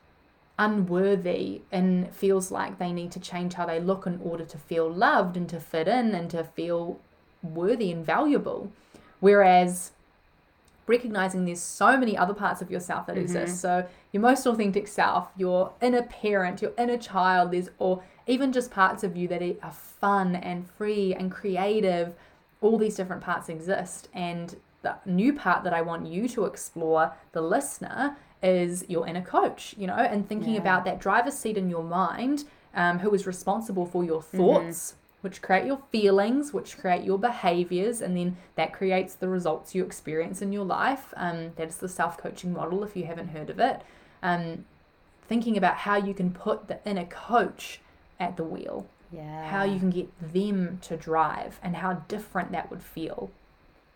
[0.58, 4.92] unworthy and feels like they need to change how they look in order to feel
[4.92, 7.00] loved and to fit in and to feel
[7.42, 8.72] worthy and valuable.
[9.22, 9.92] Whereas
[10.90, 13.62] recognizing there's so many other parts of yourself that exist.
[13.62, 18.72] So your most authentic self, your inner parent, your inner child, there's or even just
[18.72, 22.16] parts of you that are fun and free and creative.
[22.62, 24.10] All these different parts exist.
[24.14, 29.22] And the new part that I want you to explore, the listener, is your inner
[29.22, 30.62] coach, you know, and thinking Yeah.
[30.62, 35.42] about that driver's seat in your mind, um, who is responsible for your thoughts, which
[35.42, 40.42] create your feelings, which create your behaviors, and then that creates the results you experience
[40.42, 41.14] in your life.
[41.18, 43.82] Um, that is the self coaching model, if you haven't heard of it.
[44.24, 44.66] Um,
[45.28, 47.80] thinking about how you can put the inner coach
[48.20, 49.50] at the wheel, Yeah.
[49.50, 53.30] how you can get them to drive, and how different that would feel.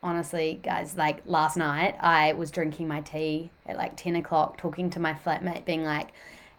[0.06, 4.90] honestly, guys, like last night, I was drinking my tea at like 10 o'clock, talking
[4.90, 6.10] to my flatmate, being like,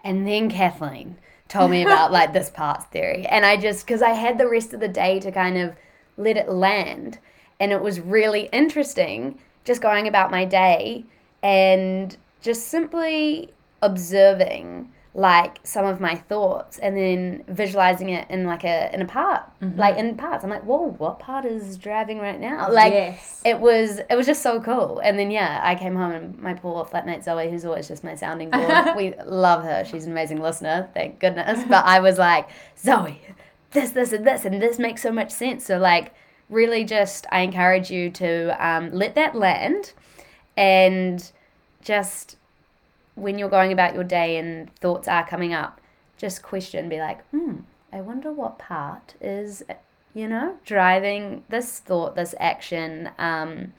[0.02, 3.26] and then Kathleen told me about like this parts theory.
[3.26, 5.74] And I just, because I had the rest of the day to kind of
[6.16, 7.18] let it land.
[7.60, 11.04] And it was really interesting just going about my day
[11.42, 13.50] and just simply
[13.82, 19.04] observing like some of my thoughts and then visualizing it in like a in a
[19.04, 19.42] part
[19.76, 20.42] like in parts.
[20.42, 22.70] I'm like whoa what part is driving right now?
[22.70, 23.40] Like yes.
[23.44, 25.00] it was it was just so cool.
[25.04, 28.16] And then yeah i came home and my poor flatmate zoe who's always just my
[28.16, 29.84] sounding board we love her.
[29.84, 31.62] She's an amazing listener thank goodness.
[31.68, 33.20] But i was like zoe
[33.70, 35.64] this this and this and this makes so much sense.
[35.64, 36.12] So like
[36.48, 39.92] really just i encourage you to um, let that land
[40.56, 41.30] and
[41.82, 42.36] just
[43.14, 45.80] when you're going about your day and thoughts are coming up
[46.16, 47.56] just question be like hmm
[47.92, 49.62] i wonder what part is
[50.14, 53.72] you know driving this thought this action um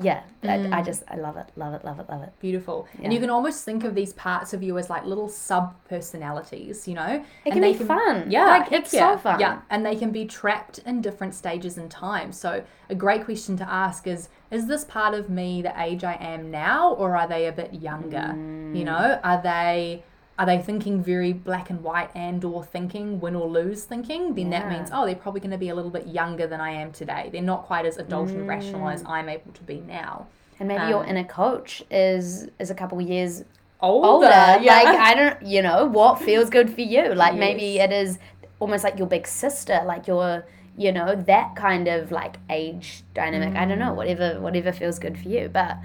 [0.00, 0.84] yeah I, I mm.
[0.84, 2.86] just i love it love it love it love it Beautiful.
[3.02, 6.86] And you can almost think of these parts of you as like little sub personalities,
[6.86, 7.06] you know?
[7.06, 8.30] It And can they be fun.
[8.30, 8.46] Yeah.
[8.46, 9.40] Like, it's so fun.
[9.40, 9.60] Yeah.
[9.70, 12.32] And they can be trapped in different stages in time.
[12.32, 16.14] So a great question to ask is is this part of me the age I
[16.14, 18.28] am now or are they a bit younger?
[18.28, 18.84] You mm.
[18.84, 20.04] know, are they
[20.38, 24.34] are they thinking very black and white and or thinking win or lose thinking?
[24.34, 26.70] Then that means oh they're probably going to be a little bit younger than I
[26.70, 27.28] am today.
[27.32, 30.26] They're not quite as adult and rational as I'm able to be now.
[30.60, 33.44] and maybe your Um, inner coach is is a couple years
[33.80, 34.26] Older, older.
[34.60, 34.74] yeah.
[34.82, 37.14] Like I don't, you know, what feels good for you.
[37.14, 38.18] Like maybe it is
[38.60, 40.44] almost like your big sister, like your,
[40.76, 43.54] you know, that kind of like age dynamic.
[43.56, 43.68] I Mm.
[43.68, 45.48] don't know, whatever, whatever feels good for you.
[45.60, 45.76] But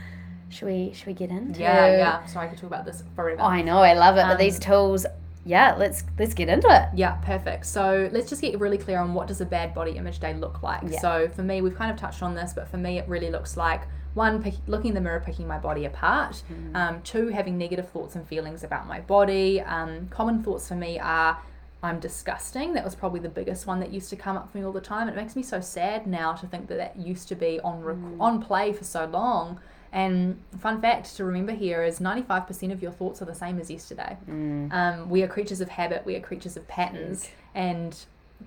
[0.53, 1.59] should we, should we get into?
[1.59, 2.25] Yeah, yeah.
[2.25, 3.41] Sorry, I could talk about this forever.
[3.41, 4.21] Oh, I know, I love it.
[4.23, 5.05] but Um, these tools,
[5.45, 6.89] yeah, let's let's get into it.
[6.95, 7.65] Yeah, perfect.
[7.65, 10.63] So let's just get really clear on what does a bad body image day look
[10.63, 10.81] like.
[10.87, 10.99] Yeah.
[11.01, 13.57] So for me, we've kind of touched on this, but for me, it really looks
[13.57, 13.81] like
[14.13, 16.43] one, pick, looking in the mirror, picking my body apart.
[16.51, 16.75] Mm.
[16.75, 19.59] Um, two, having negative thoughts and feelings about my body.
[19.61, 21.37] Um, common thoughts for me are.
[21.85, 22.71] I'm disgusting.
[22.75, 24.79] That was probably the biggest one that used to come up for me all the
[24.79, 25.09] time.
[25.09, 27.97] It makes me so sad now to think that that used to be on rec-
[27.97, 28.21] Mm.
[28.21, 29.59] on play for so long.
[29.93, 33.69] And fun fact to remember here is 95% of your thoughts are the same as
[33.69, 34.17] yesterday.
[34.27, 34.73] Mm.
[34.73, 37.95] Um, we are creatures of habit, we are creatures of patterns, and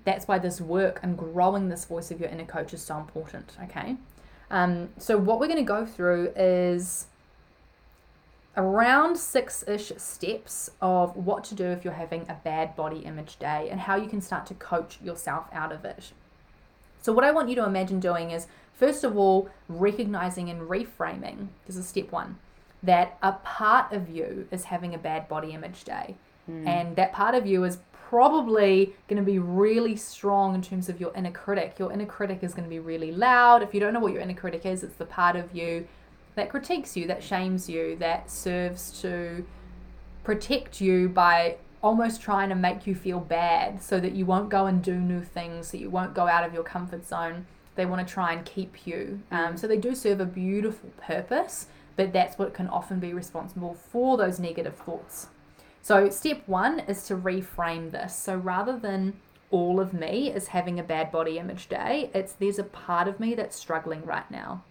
[0.05, 3.57] that's why this work and growing this voice of your inner coach is so important.
[3.63, 3.97] Okay.
[4.51, 7.07] Um, so, what we're going to go through is
[8.57, 13.39] around six ish steps of what to do if you're having a bad body image
[13.39, 16.11] day and how you can start to coach yourself out of it.
[17.03, 21.49] So, what I want you to imagine doing is, first of all, recognizing and reframing.
[21.67, 22.39] This is step one
[22.83, 26.15] that a part of you is having a bad body image day.
[26.47, 26.69] Hmm.
[26.69, 31.01] And that part of you is probably going to be really strong in terms of
[31.01, 31.75] your inner critic.
[31.79, 33.63] Your inner critic is going to be really loud.
[33.63, 35.89] If you don't know what your inner critic is, it's the part of you
[36.37, 39.45] that critiques you, that shames you, that serves to
[40.23, 44.67] protect you by almost trying to make you feel bad so that you won't go
[44.67, 47.47] and do new things, that you won't go out of your comfort zone.
[47.77, 49.21] They want to try and keep you.
[49.31, 53.75] Um, so they do serve a beautiful purpose, but that's what can often be responsible
[53.75, 55.29] for those negative thoughts.
[55.83, 58.17] So, step one is to reframe this.
[58.17, 59.21] So, rather than
[59.53, 63.21] all of me is having a bad body image day, it's there's a part of
[63.21, 64.65] me that's struggling right now.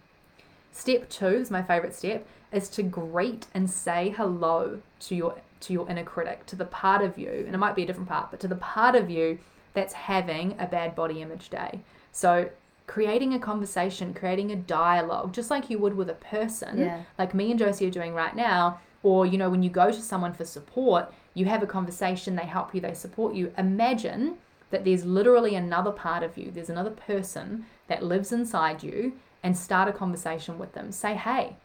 [0.72, 5.72] Step two is my favorite step is to greet and say hello to your to
[5.72, 8.30] your inner critic, to the part of you, and it might be a different part,
[8.30, 9.38] but to the part of you
[9.72, 11.80] that's having a bad body image day.
[12.12, 12.50] So
[12.86, 17.02] creating a conversation, creating a dialogue, just like you would with a person, Yeah.
[17.18, 20.00] like me and Josie are doing right now, or you know, when you go to
[20.00, 23.52] someone for support, you have a conversation, they help you, they support you.
[23.58, 24.36] Imagine
[24.70, 29.12] that there's literally another part of you, there's another person that lives inside you,
[29.42, 30.90] and start a conversation with them.
[30.90, 31.56] Say, hey,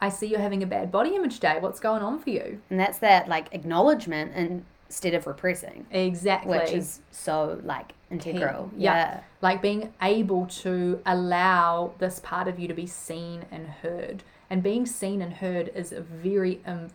[0.00, 1.58] I see you're having a bad body image day.
[1.60, 2.60] What's going on for you?
[2.70, 6.56] And that's that like acknowledgement instead of repressing, Exactly.
[6.56, 8.70] which is so like integral.
[8.76, 8.94] Yeah.
[8.94, 9.20] Yeah.
[9.40, 14.22] like being able to allow this part of you to be seen and heard.
[14.50, 16.88] And being seen and heard is a very um,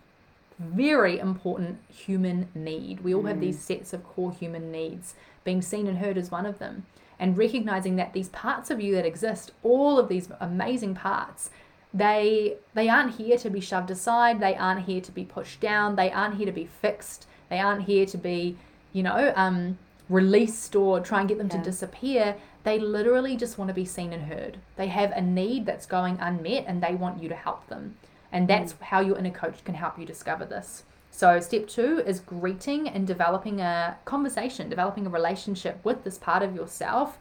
[0.59, 3.01] very important human need.
[3.01, 5.15] We all have these sets of core human needs.
[5.43, 6.85] Being seen and heard is one of them.
[7.19, 11.49] And recognizing that these parts of you that exist all of these amazing parts
[11.93, 14.39] they they aren't here to be shoved aside.
[14.39, 15.95] They aren't here to be pushed down.
[15.95, 17.27] They aren't here to be fixed.
[17.49, 18.57] They aren't here to be
[18.91, 19.77] you know um
[20.09, 21.57] released or try and get them Yeah.
[21.57, 24.57] to disappear they literally just want to be seen and heard.
[24.77, 27.97] They have a need that's going unmet and they want you to help them.
[28.31, 28.81] And that's mm.
[28.81, 30.83] how your inner coach can help you discover this.
[31.11, 36.41] So step two is greeting and developing a conversation developing a relationship with this part
[36.41, 37.19] of yourself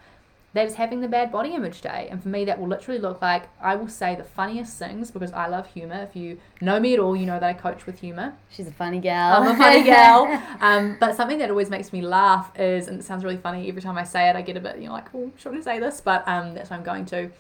[0.55, 2.09] that is having the bad body image day.
[2.11, 5.33] And for me, that will literally look like I will say the funniest things because
[5.33, 6.07] I love humor.
[6.09, 8.35] If you know me at all, you know that I coach with humor.
[8.51, 9.43] She's a funny gal.
[9.43, 10.27] I'm a funny gal.
[10.61, 13.81] Um, but something that always makes me laugh is, and it sounds really funny every
[13.81, 15.79] time I say it, I get a bit, you know, like, oh, should I say
[15.79, 16.03] this?
[16.03, 17.31] But um, that's what I'm going to.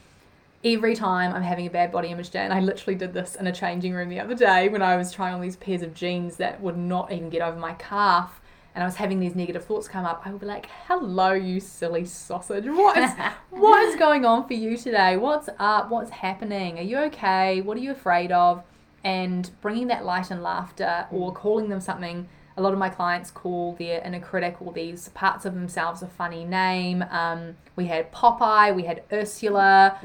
[0.64, 3.46] Every time I'm having a bad body image day, and I literally did this in
[3.46, 6.36] a changing room the other day when I was trying on these pairs of jeans
[6.36, 8.40] that would not even get over my calf
[8.74, 11.60] and I was having these negative thoughts come up, I would be like, "Hello, you
[11.60, 12.64] silly sausage.
[12.66, 13.10] What is
[13.50, 15.16] what is going on for you today?
[15.16, 15.90] What's up?
[15.90, 16.78] What's happening?
[16.78, 17.60] Are you okay?
[17.60, 18.62] What are you afraid of?"
[19.04, 22.28] And bringing that light and laughter, or calling them something.
[22.54, 26.06] A lot of my clients call their inner critic or these parts of themselves a
[26.06, 27.02] funny name.
[27.10, 29.96] Um, we had Popeye, we had Ursula,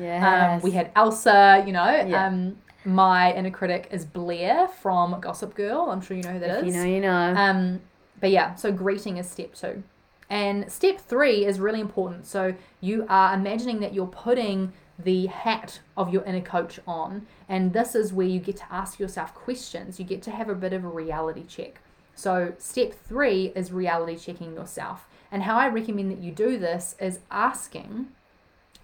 [0.55, 1.61] um, we had Elsa.
[1.67, 2.25] You know, Yeah.
[2.25, 5.89] um, my inner critic is Blair from Gossip Girl.
[5.91, 6.57] I'm sure you know who that is.
[6.59, 7.33] If you know, you know.
[7.35, 7.81] Um,
[8.19, 9.83] but yeah, so greeting is step two.
[10.29, 12.25] And step three is really important.
[12.25, 17.27] So you are imagining that you're putting the hat of your inner coach on.
[17.47, 19.99] And this is where you get to ask yourself questions.
[19.99, 21.79] You get to have a bit of a reality check.
[22.15, 25.07] So step three is reality checking yourself.
[25.31, 28.07] And how I recommend that you do this is asking,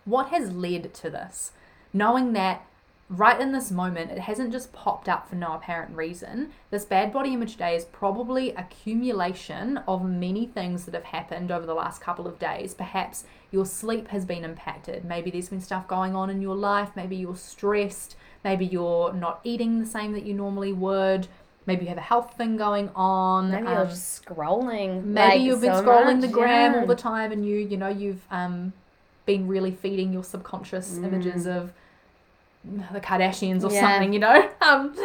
[0.06, 1.52] what has led to this?
[1.92, 2.66] Knowing that
[3.16, 6.52] right in this moment, it hasn't just popped up for no apparent reason.
[6.72, 11.66] This bad body image day is probably accumulation of many things that have happened over
[11.66, 12.74] the last couple of days.
[12.74, 15.06] Perhaps your sleep has been impacted.
[15.06, 16.90] Maybe there's been stuff going on in your life.
[16.96, 18.16] Maybe you're stressed.
[18.44, 21.28] Maybe you're not eating the same that you normally would.
[21.66, 23.52] Maybe you have a health thing going on.
[23.52, 25.04] Maybe um, you're just scrolling.
[25.06, 26.80] Maybe like, you've been so scrolling much, the gram yeah.
[26.82, 28.74] all the time, and you you know you've um
[29.26, 31.72] been really feeding your subconscious images of
[32.92, 33.82] the Kardashians or Yeah.
[33.82, 34.50] something, you know.
[34.64, 34.96] Um,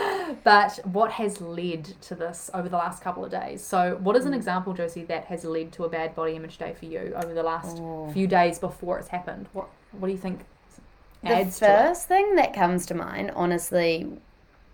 [0.45, 3.61] but what has led to this over the last couple of days?
[3.63, 6.75] So, what is an example, Josie, that has led to a bad body image day
[6.79, 8.09] for you over the last Oh.
[8.13, 9.49] few days before it's happened?
[9.53, 10.45] What What do you think
[11.25, 11.69] The adds to it?
[11.69, 14.07] first thing that comes to mind, honestly,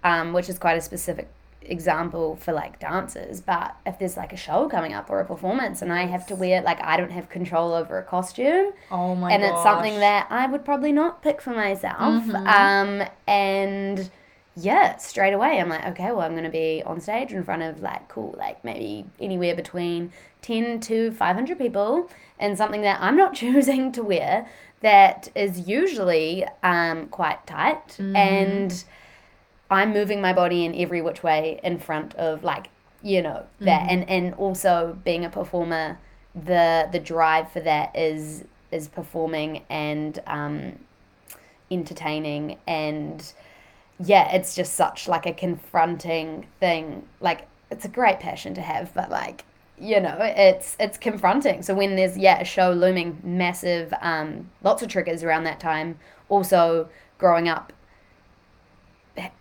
[0.02, 1.28] um, which is quite a specific
[1.66, 5.82] example for like dancers, but if there's like a show coming up or a performance
[5.82, 9.32] and I have to wear like I don't have control over a costume Oh my
[9.32, 12.24] and it's something that I would probably not pick for myself.
[12.24, 12.46] Mhm.
[13.02, 14.10] Um, and
[14.56, 17.80] yeah, straight away I'm like, okay, well I'm gonna be on stage in front of
[17.82, 20.12] like cool, like maybe anywhere between
[20.42, 22.08] ten to five hundred people,
[22.38, 24.46] and something that I'm not choosing to wear
[24.80, 28.84] that is usually um, quite tight and
[29.70, 32.68] I'm moving my body in every which way in front of like
[33.02, 33.90] you know that.
[33.90, 35.98] And and also being a performer
[36.34, 40.78] the the drive for that is is performing and um
[41.70, 43.32] entertaining and
[44.00, 47.06] yeah it's just such like a confronting thing.
[47.20, 49.44] Like it's a great passion to have but like
[49.78, 51.62] you know it's it's confronting.
[51.62, 55.98] So when there's yeah a show looming massive um lots of triggers around that time.
[56.28, 56.88] Also
[57.18, 57.72] growing up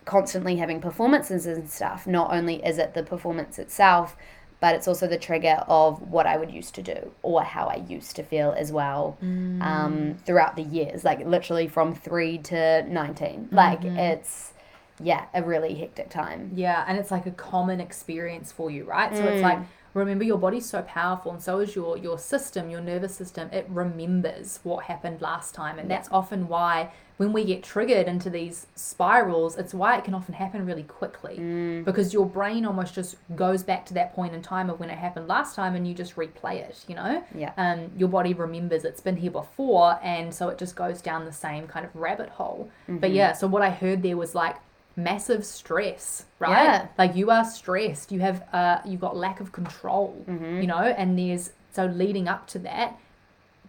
[0.05, 4.15] constantly having performances and stuff not only is it the performance itself
[4.59, 7.83] but it's also the trigger of what I would used to do or how I
[7.87, 9.17] used to feel as well
[9.61, 14.53] um, throughout the years like literally from 3 to 19 like it's
[15.01, 19.15] yeah a really hectic time Yeah, and it's like a common experience for you, right?
[19.15, 19.33] So Mm.
[19.33, 19.59] it's like
[19.93, 23.65] remember your body's so powerful and so is your your system your nervous system it
[23.69, 28.65] remembers what happened last time and that's often why when we get triggered into these
[28.75, 31.85] spirals it's why it can often happen really quickly Mm.
[31.85, 34.97] because your brain almost just goes back to that point in time of when it
[34.97, 37.51] happened last time and you just replay it you know Yeah.
[37.57, 41.31] um, your body remembers it's been here before and so it just goes down the
[41.31, 43.15] same kind of rabbit hole but Mm-hmm.
[43.15, 44.55] yeah so what i heard there was like
[44.95, 46.87] massive stress right Yeah.
[46.97, 50.61] like you are stressed you have uh you've got lack of control Mm-hmm.
[50.61, 52.97] you know and there's so leading up to that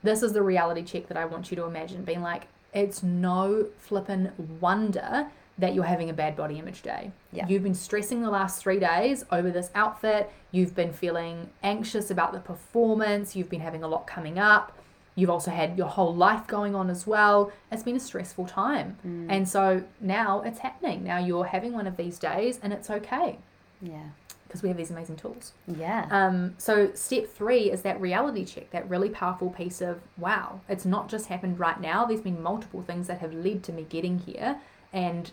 [0.02, 3.66] this is the reality check that i want you to imagine being like it's no
[3.78, 7.46] flippin' wonder that you're having a bad body image day Yeah.
[7.46, 12.32] you've been stressing the last three days over this outfit you've been feeling anxious about
[12.32, 14.76] the performance you've been having a lot coming up
[15.16, 17.52] You've also had your whole life going on as well.
[17.70, 19.26] It's been a stressful time.
[19.30, 21.04] And so now it's happening.
[21.04, 23.38] Now you're having one of these days and it's okay
[23.80, 24.08] Yeah.
[24.48, 25.52] because we have these amazing tools.
[25.68, 26.06] Yeah.
[26.10, 30.84] Um, so step three is that reality check, that really powerful piece of wow, it's
[30.84, 32.04] not just happened right now.
[32.04, 34.58] There's been multiple things that have led to me getting here,
[34.92, 35.30] and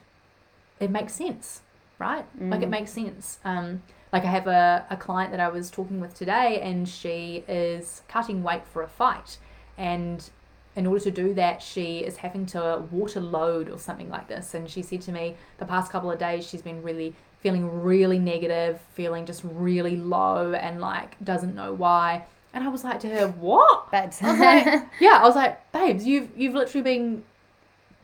[0.79, 1.61] it makes sense,
[1.97, 2.25] right?
[2.39, 3.39] Like it makes sense.
[3.43, 3.81] Um,
[4.13, 8.01] like I have a, a client that I was talking with today, and she is
[8.07, 9.37] cutting weight for a fight,
[9.81, 10.29] and
[10.75, 14.53] in order to do that, she is having to water load or something like this.
[14.53, 18.19] And she said to me, the past couple of days, she's been really feeling really
[18.19, 22.25] negative, feeling just really low, and like doesn't know why.
[22.53, 25.71] And I was like to her, "What?" That's I was like, "Yeah." I was like,
[25.71, 27.23] "Babes, you've you've literally been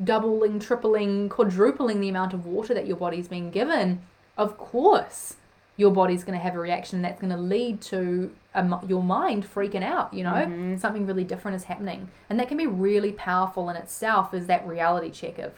[0.03, 4.01] doubling, tripling, quadrupling the amount of water that your body's been given.
[4.35, 5.35] Of course,
[5.77, 9.47] your body's going to have a reaction that's going to lead to a, your mind
[9.51, 10.13] freaking out.
[10.13, 10.77] You know, mm-hmm.
[10.77, 14.33] something really different is happening, and that can be really powerful in itself.
[14.33, 15.53] Is that reality check of,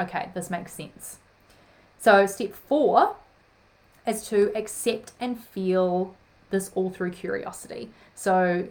[0.00, 1.18] okay, this makes sense.
[1.98, 3.16] So step four
[4.06, 6.14] is to accept and feel
[6.50, 7.90] this all through curiosity.
[8.14, 8.68] So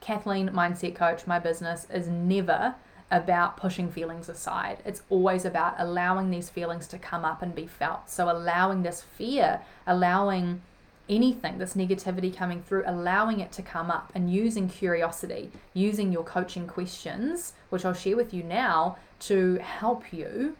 [0.00, 2.74] Kathleen, mindset coach, my business is never
[3.10, 4.78] about pushing feelings aside.
[4.84, 8.10] It's always about allowing these feelings to come up and be felt.
[8.10, 10.62] So, allowing this fear, allowing
[11.08, 16.24] anything, this negativity coming through, allowing it to come up and using curiosity, using your
[16.24, 20.56] coaching questions, which I'll share with you now, to help you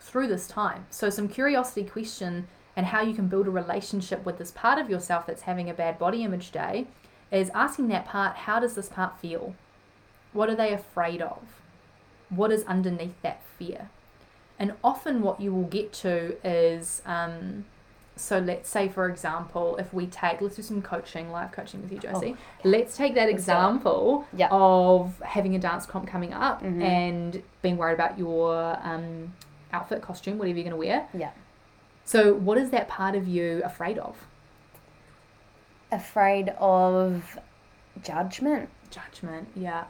[0.00, 0.86] through this time.
[0.90, 4.88] So, some curiosity question and how you can build a relationship with this part of
[4.88, 6.86] yourself that's having a bad body image day
[7.30, 9.54] is asking that part, how does this part feel?
[10.32, 11.38] What are they afraid of?
[12.30, 13.90] What is underneath that fear?
[14.58, 17.64] And often, what you will get to is um,
[18.16, 21.90] so let's say, for example, if we take, let's do some coaching, live coaching with
[21.90, 22.36] you, Josie.
[22.64, 23.32] Let's take that it.
[23.32, 24.48] example Yeah.
[24.50, 26.82] of having a dance comp coming up Mhm.
[26.82, 29.32] and being worried about your um,
[29.72, 31.06] outfit, costume, whatever you're going to wear.
[31.14, 31.30] yeah.
[32.04, 34.16] So, what is that part of you afraid of?
[35.92, 37.38] Afraid of
[38.02, 38.68] judgment.
[38.90, 39.84] Judgment, yeah.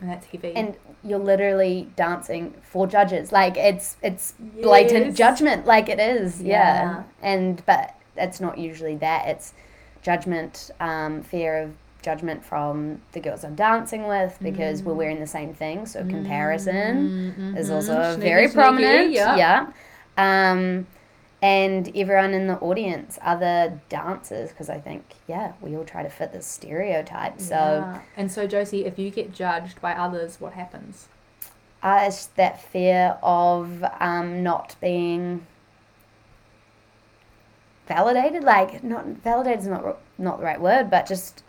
[0.00, 0.52] And that's heavy.
[0.54, 3.32] And you're literally dancing for judges.
[3.32, 5.16] Like it's it's blatant Yes.
[5.16, 5.66] judgment.
[5.66, 6.42] Like it is.
[6.42, 6.54] Yeah.
[6.82, 7.02] Yeah.
[7.22, 9.26] And but it's not usually that.
[9.28, 9.54] It's
[10.02, 11.70] judgment, um, fear of
[12.02, 15.86] judgment from the girls I'm dancing with because we're wearing the same thing.
[15.86, 18.14] So comparison is also Mm.
[18.14, 19.10] Sneaky, very prominent.
[19.12, 19.36] yeah.
[19.36, 19.66] yeah.
[20.50, 20.86] Um,
[21.42, 26.08] and everyone in the audience, other dancers, because I think, yeah, we all try to
[26.08, 27.40] fit this stereotype.
[27.40, 28.00] So Yeah.
[28.16, 31.08] And so, Josie, if you get judged by others, what happens?
[31.82, 35.46] uh, it's that fear of um, not being
[37.86, 38.42] validated.
[38.42, 41.44] Like, not validated is not not the right word, but just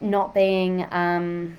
[0.00, 0.86] not being.
[0.90, 1.58] Um,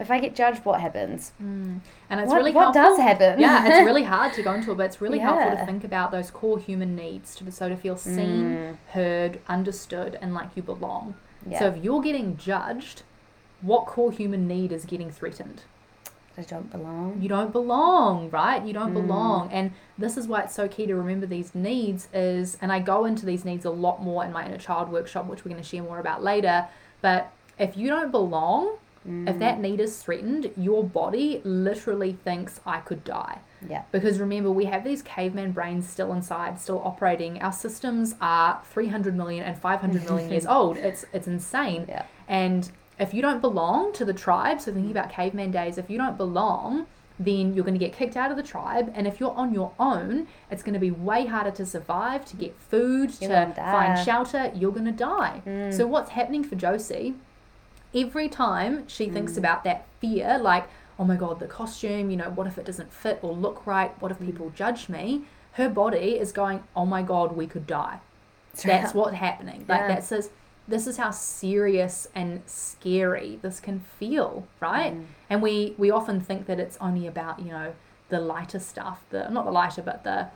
[0.00, 1.32] if I get judged, what happens?
[1.40, 1.80] And
[2.10, 2.82] it's what really what helpful.
[2.82, 3.40] does happen?
[3.40, 6.10] yeah, it's really hard to go into it, but it's really helpful to think about
[6.10, 11.14] those core human needs to so to feel seen, heard, understood, and like you belong.
[11.48, 11.58] Yeah.
[11.58, 13.02] So if you're getting judged,
[13.60, 15.62] what core human need is getting threatened?
[16.36, 17.18] I don't belong.
[17.20, 18.62] You don't belong, right?
[18.64, 18.74] You Mm.
[18.74, 19.50] don't belong.
[19.50, 23.04] And this is why it's so key to remember these needs is and I go
[23.04, 25.68] into these needs a lot more in my inner child workshop, which we're going to
[25.68, 26.66] share more about later.
[27.02, 28.76] But if you don't belong,
[29.26, 29.38] if Mm.
[29.38, 33.38] that need is threatened, your body literally thinks I could die.
[33.68, 33.82] Yeah.
[33.90, 37.42] Because remember, we have these caveman brains still inside, still operating.
[37.42, 40.76] Our systems are 300 million and 500 million years old.
[40.76, 41.86] It's it's insane.
[41.88, 42.02] Yeah.
[42.28, 45.98] And if you don't belong to the tribe, so thinking about caveman days, if you
[45.98, 46.86] don't belong,
[47.20, 48.92] then you're going to get kicked out of the tribe.
[48.94, 52.36] And if you're on your own, it's going to be way harder to survive, to
[52.36, 54.52] get food, You're to find shelter.
[54.54, 55.42] You're going to die.
[55.72, 57.14] So what's happening for Josie?
[57.94, 60.68] Every time she thinks about that fear, like,
[60.98, 64.00] oh my god, the costume, you know, what if it doesn't fit or look right?
[64.00, 65.22] What if people judge me?
[65.52, 68.00] Her body is going, oh my god, we could die.
[68.62, 69.64] That's what's happening.
[69.68, 69.88] Like Yeah.
[69.88, 70.30] that says
[70.66, 74.94] this is how serious and scary this can feel, right?
[74.94, 75.06] Mm.
[75.30, 77.74] And we we often think that it's only about, you know,
[78.10, 80.28] the lighter stuff, the not the lighter, but the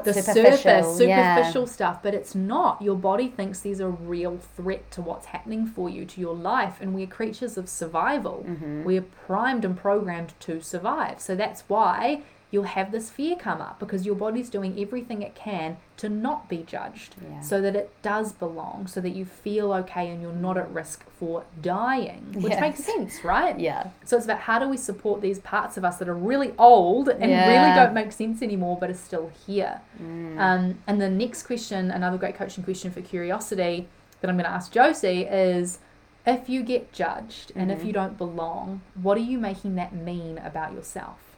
[0.00, 0.56] Oh, the superficial.
[0.56, 1.36] surface, yeah.
[1.36, 2.80] superficial stuff, but it's not.
[2.80, 6.76] Your body thinks there's a real threat to what's happening for you, to your life,
[6.80, 8.44] and we're creatures of survival.
[8.48, 8.84] Mm-hmm.
[8.84, 11.20] We're primed and programmed to survive.
[11.20, 12.22] So that's why
[12.52, 16.48] you'll have this fear come up because your body's doing everything it can to not
[16.50, 17.40] be judged Yeah.
[17.40, 21.04] so that it does belong, so that you feel okay and you're not at risk
[21.18, 22.60] for dying, which Yes.
[22.60, 23.58] makes sense, right?
[23.58, 23.88] Yeah.
[24.04, 27.08] So it's about how do we support these parts of us that are really old
[27.08, 29.80] and really don't make sense anymore, but are still here.
[30.00, 30.38] Mm.
[30.38, 33.88] Um, and the next question, another great coaching question for curiosity
[34.20, 35.78] that I'm going to ask Josie is
[36.26, 37.86] if you get judged and if Mhm.
[37.86, 41.31] you don't belong, what are you making that mean about yourself?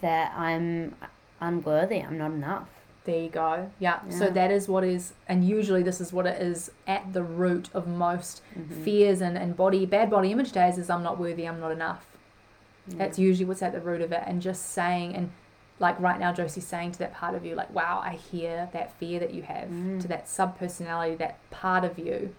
[0.00, 0.94] That I'm
[1.40, 2.00] unworthy.
[2.00, 2.68] I'm not enough.
[3.04, 3.70] There you go.
[3.78, 4.00] Yeah.
[4.08, 7.68] So that is what is, and usually this is what it is at the root
[7.72, 8.82] of most Mhm.
[8.82, 12.04] fears and, and body, bad body image days is I'm not worthy, I'm not enough.
[12.88, 14.22] That's usually what's at the root of it.
[14.26, 15.30] And just saying, and
[15.78, 18.92] like right now, Josie's saying to that part of you, like, wow, I hear that
[18.94, 20.00] fear that you have, Mm.
[20.02, 22.34] to that sub personality, that part of you.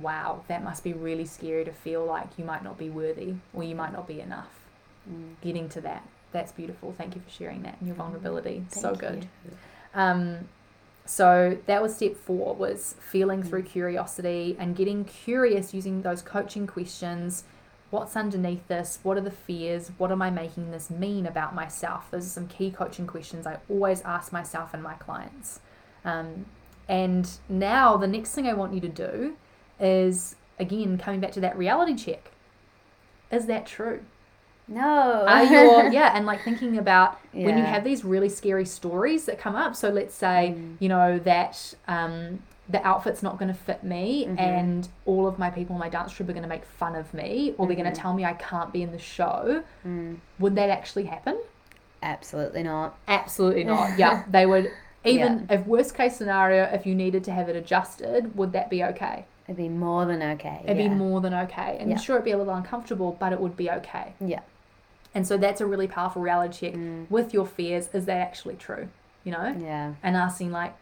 [0.00, 3.62] Wow, that must be really scary to feel like you might not be worthy or
[3.62, 4.60] you might not be enough.
[5.08, 5.34] Mm.
[5.42, 6.02] Getting to that.
[6.32, 6.94] That's beautiful.
[6.96, 8.64] Thank you for sharing that and your vulnerability.
[8.70, 9.28] Thank so good.
[9.94, 10.48] Um,
[11.06, 16.66] so that was step four was feeling through curiosity and getting curious using those coaching
[16.66, 17.44] questions.
[17.90, 18.98] What's underneath this?
[19.02, 19.90] What are the fears?
[19.96, 22.10] What am I making this mean about myself?
[22.10, 25.60] Those are some key coaching questions I always ask myself and my clients.
[26.04, 26.44] Um,
[26.88, 29.36] and now the next thing I want you to do
[29.80, 32.32] is again coming back to that reality check.
[33.30, 34.00] Is that true?
[34.68, 35.24] No.
[35.26, 39.38] are your yeah and like thinking about when you have these really scary stories that
[39.38, 40.76] come up so let's say Mm.
[40.80, 42.40] you know that um
[42.70, 44.38] the outfit's not going to fit me Mhm.
[44.38, 47.14] and all of my people in my dance troupe are going to make fun of
[47.14, 50.16] me or they're going to tell me i can't be in the show Mm.
[50.38, 51.38] would that actually happen
[52.02, 52.96] Absolutely not.
[53.08, 54.70] absolutely not yeah they would
[55.04, 58.84] even if worst case scenario if you needed to have it adjusted would that be
[58.84, 60.60] okay It'd be more than okay.
[60.64, 60.88] it'd yeah.
[60.88, 61.96] be more than okay and Yeah.
[61.96, 64.40] sure it'd be a little uncomfortable but it would be okay Yeah.
[65.14, 67.10] And so that's a really powerful reality check Mm.
[67.10, 68.88] with your fears is that actually true
[69.24, 69.94] you know Yeah.
[70.02, 70.74] and asking like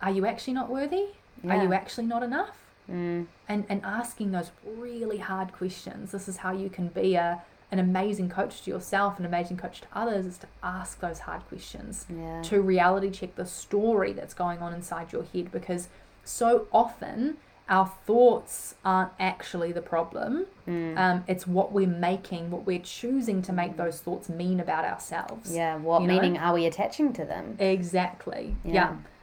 [0.00, 1.06] are you actually not worthy
[1.42, 1.56] Yeah.
[1.56, 2.58] are you actually not enough
[2.90, 3.26] Mm.
[3.48, 7.78] and and asking those really hard questions this is how you can be a an
[7.78, 12.06] amazing coach to yourself an amazing coach to others is to ask those hard questions
[12.08, 12.42] Yeah.
[12.42, 15.88] to reality check the story that's going on inside your head because
[16.24, 17.36] so often
[17.68, 20.96] our thoughts aren't actually the problem Mm.
[20.96, 25.52] um, it's what we're making what we're choosing to make those thoughts mean about ourselves
[25.54, 25.76] Yeah.
[25.76, 26.14] What you know?
[26.14, 27.56] meaning are we attaching to them?
[27.58, 28.56] Exactly.
[28.64, 28.72] Yeah.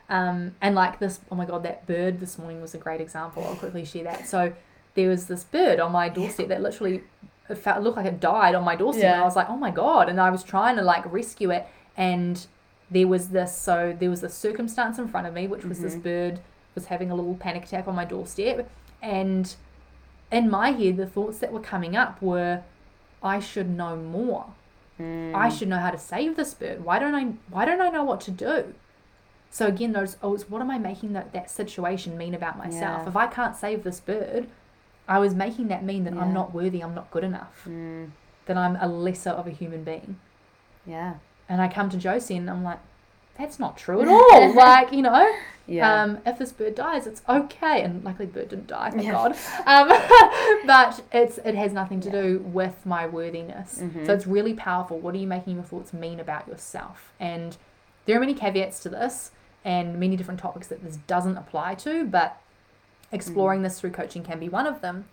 [0.10, 0.30] Yeah.
[0.30, 3.44] Um, and like this, oh my god, that bird this morning was a great example.
[3.46, 4.28] I'll quickly share that.
[4.28, 4.54] So
[4.96, 7.04] there was this bird on my doorstep that literally
[7.56, 9.06] felt, looked like it died on my doorstep.
[9.06, 9.22] And Yeah.
[9.22, 10.10] I was like, oh my god.
[10.10, 11.68] And I was trying to like rescue it.
[11.96, 12.46] And
[12.92, 15.96] there was this, so there was this circumstance in front of me, which was this
[15.96, 16.04] Mhm.
[16.04, 16.40] bird
[16.80, 18.70] was having a little panic attack on my doorstep.
[19.02, 19.54] And
[20.32, 22.64] in my head, the thoughts that were coming up were,
[23.22, 24.46] I should know more.
[25.00, 25.36] Mm.
[25.36, 26.84] I should know how to save this bird.
[26.86, 28.74] Why don't I why don't I know what to do?
[29.50, 33.02] So again, those oh, it's what am I making that, that situation mean about myself?
[33.04, 33.08] Yeah.
[33.08, 34.48] If I can't save this bird,
[35.08, 38.12] I was making that mean that I'm not worthy, I'm not good enough, Mm.
[38.46, 40.20] that I'm a lesser of a human being.
[40.86, 41.16] Yeah.
[41.48, 42.80] And I come to Josie and I'm like,
[43.40, 44.54] that's not true at all.
[44.56, 45.34] like, you know,
[45.66, 46.04] Yeah.
[46.04, 47.82] um, if this bird dies, it's okay.
[47.84, 49.12] And luckily, the bird didn't die, thank Yeah.
[49.14, 49.36] God.
[49.66, 49.88] Um,
[50.68, 52.22] but it's it has nothing to Yeah.
[52.22, 53.80] do with my worthiness.
[53.82, 54.06] Mhm.
[54.06, 55.00] So it's really powerful.
[55.00, 57.14] What are you making your thoughts mean about yourself?
[57.20, 57.56] And
[58.06, 59.32] there are many caveats to this
[59.64, 62.38] and many different topics that this doesn't apply to, but
[63.12, 65.06] exploring this through coaching can be one of them.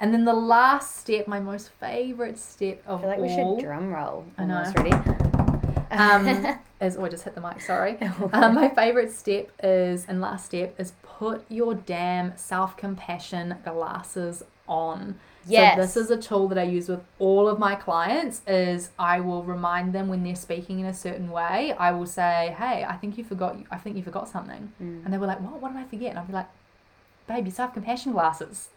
[0.00, 3.28] And then the last step, my most favorite step I of feel like all, we
[3.58, 4.24] should drum roll.
[4.36, 4.56] I know.
[4.58, 5.31] Almost ready.
[5.92, 6.26] Um,
[6.80, 7.60] is oh I just hit the mic.
[7.60, 7.98] Sorry.
[8.32, 14.42] Um, my favorite step is, and last step is put your damn self compassion glasses
[14.68, 15.16] on.
[15.46, 15.74] Yes.
[15.74, 18.42] So this is a tool that I use with all of my clients.
[18.46, 21.72] Is I will remind them when they're speaking in a certain way.
[21.78, 23.56] I will say, "Hey, I think you forgot.
[23.70, 25.04] I think you forgot something," Mm.
[25.04, 25.60] and they were like, "What?
[25.60, 26.46] What did I forget?" And I'll be like,
[27.26, 28.68] "Babe, your self compassion glasses."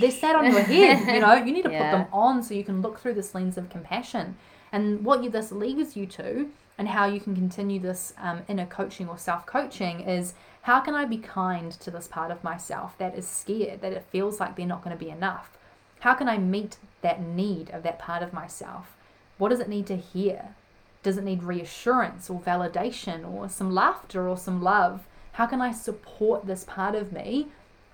[0.00, 1.34] They're sat on your head, you know.
[1.34, 1.82] You need to Yeah.
[1.90, 4.36] put them on so you can look through this lens of compassion.
[4.72, 6.48] And what you, this leads you to,
[6.78, 10.94] and how you can continue this um, inner coaching or self coaching, is how can
[10.94, 14.56] I be kind to this part of myself that is scared, that it feels like
[14.56, 15.58] they're not going to be enough?
[16.00, 18.96] How can I meet that need of that part of myself?
[19.38, 20.54] What does it need to hear?
[21.02, 25.02] Does it need reassurance or validation or some laughter or some love?
[25.32, 27.48] How can I support this part of me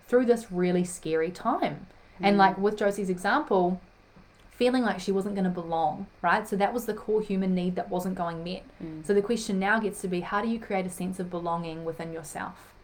[0.09, 1.87] through this really scary time.
[2.21, 2.39] And Mm.
[2.39, 3.81] like with Josie's example,
[4.59, 6.47] feeling like she wasn't going to belong, right?
[6.49, 8.65] So that was the core human need that wasn't going met.
[8.85, 9.07] Mm.
[9.07, 11.85] So the question now gets to be how do you create a sense of belonging
[11.85, 12.75] within yourself?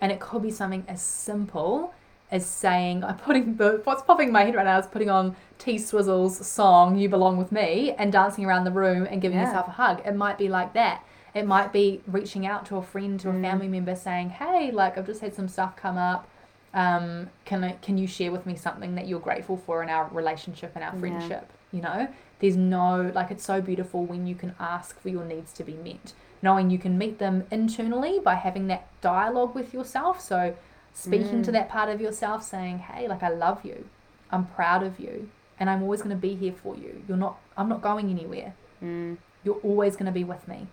[0.00, 1.94] And it could be something as simple
[2.32, 5.36] as saying, I'm putting the, what's popping in my head right now is putting on
[5.58, 9.46] T Swizzle's song, You Belong With Me, and dancing around the room and giving Yeah.
[9.46, 10.02] yourself a hug.
[10.04, 11.04] It might be like that.
[11.32, 13.42] It might be reaching out to a friend, to a Mm.
[13.42, 16.28] family member saying, Hey, like I've just had some stuff come up.
[16.74, 20.08] Um, can I, can you share with me something that you're grateful for in our
[20.10, 21.00] relationship and our Yeah.
[21.00, 21.52] friendship?
[21.72, 22.08] You know,
[22.40, 25.74] there's no like it's so beautiful when you can ask for your needs to be
[25.74, 26.12] met,
[26.42, 30.20] knowing you can meet them internally by having that dialogue with yourself.
[30.20, 30.56] So
[30.92, 31.54] speaking to Mm.
[31.54, 33.88] that part of yourself, saying, "Hey, like I love you,
[34.30, 37.02] I'm proud of you, and I'm always going to be here for you.
[37.08, 38.54] You're not, I'm not going anywhere.
[38.82, 39.16] Mm.
[39.44, 40.66] You're always going to be with me,"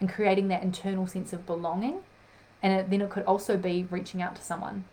[0.00, 2.00] and creating that internal sense of belonging.
[2.62, 4.84] And it, then it could also be reaching out to someone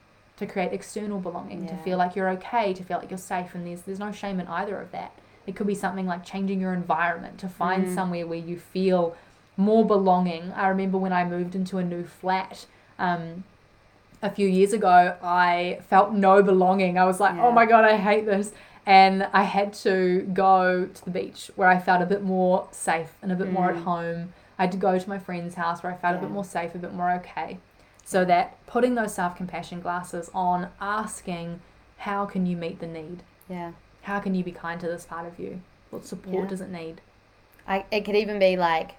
[0.42, 3.66] to create external belonging, to feel like you're okay, to feel like you're safe, and
[3.66, 5.12] there's there's no shame in either of that.
[5.48, 7.96] It could be something like changing your environment to find Mm.
[7.96, 9.16] somewhere where you feel
[9.58, 10.52] more belonging.
[10.54, 12.66] I remember when I moved into a new flat
[12.98, 13.44] um,
[14.24, 16.98] a few years ago, I felt no belonging.
[16.98, 17.46] I was like, Yeah.
[17.46, 18.52] oh my God, I hate this.
[18.86, 23.12] And I had to go to the beach where I felt a bit more safe
[23.22, 23.84] and a bit more at Mm.
[23.84, 24.34] home.
[24.58, 26.74] I had to go to my friend's house where I felt a bit more safe,
[26.76, 27.58] a bit more okay.
[28.04, 31.62] So that putting those self compassion glasses on, asking,
[31.98, 33.24] how can you meet the need?
[33.50, 33.72] Yeah.
[34.04, 35.62] How can you be kind to this part of you?
[35.92, 36.50] What support Yeah.
[36.50, 37.02] does it need?
[37.68, 38.96] I, it could even be like,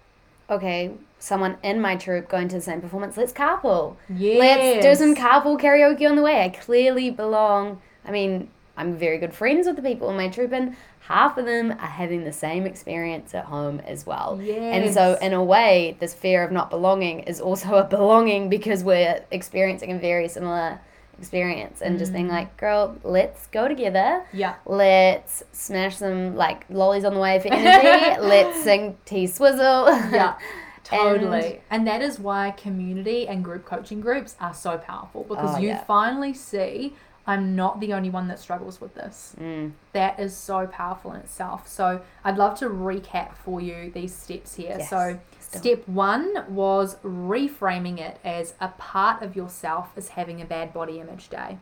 [0.49, 3.97] okay, someone in my troupe going to the same performance, let's carpool.
[4.39, 6.43] Let's do some carpool karaoke on the way.
[6.45, 7.81] I clearly belong.
[8.05, 10.77] I mean, I'm very good friends with the people in my troupe, and
[11.09, 14.41] half of them are having the same experience at home as well.
[14.41, 18.85] And so, in a way, this fear of not belonging is also a belonging because
[18.85, 20.81] we're experiencing a very similar
[21.19, 22.31] experience and just being Mm.
[22.39, 24.25] like, girl, let's go together.
[24.33, 24.55] Yeah.
[24.67, 28.21] Let's smash some like lollies on the way for energy.
[28.21, 29.87] let's sing T Swizzle.
[30.11, 30.35] Yeah.
[30.85, 31.61] Totally.
[31.71, 35.69] And, that is why community and group coaching groups are so powerful because Oh, you
[35.69, 35.85] yeah.
[35.85, 36.95] finally see
[37.27, 39.35] I'm not the only one that struggles with this.
[39.41, 41.69] Mm, That is so powerful in itself.
[41.69, 44.77] So I'd love to recap for you these steps here.
[44.79, 44.91] Yes.
[44.91, 45.61] So Still.
[45.61, 50.99] step one was reframing it as a part of yourself is having a bad body
[50.99, 51.59] image day.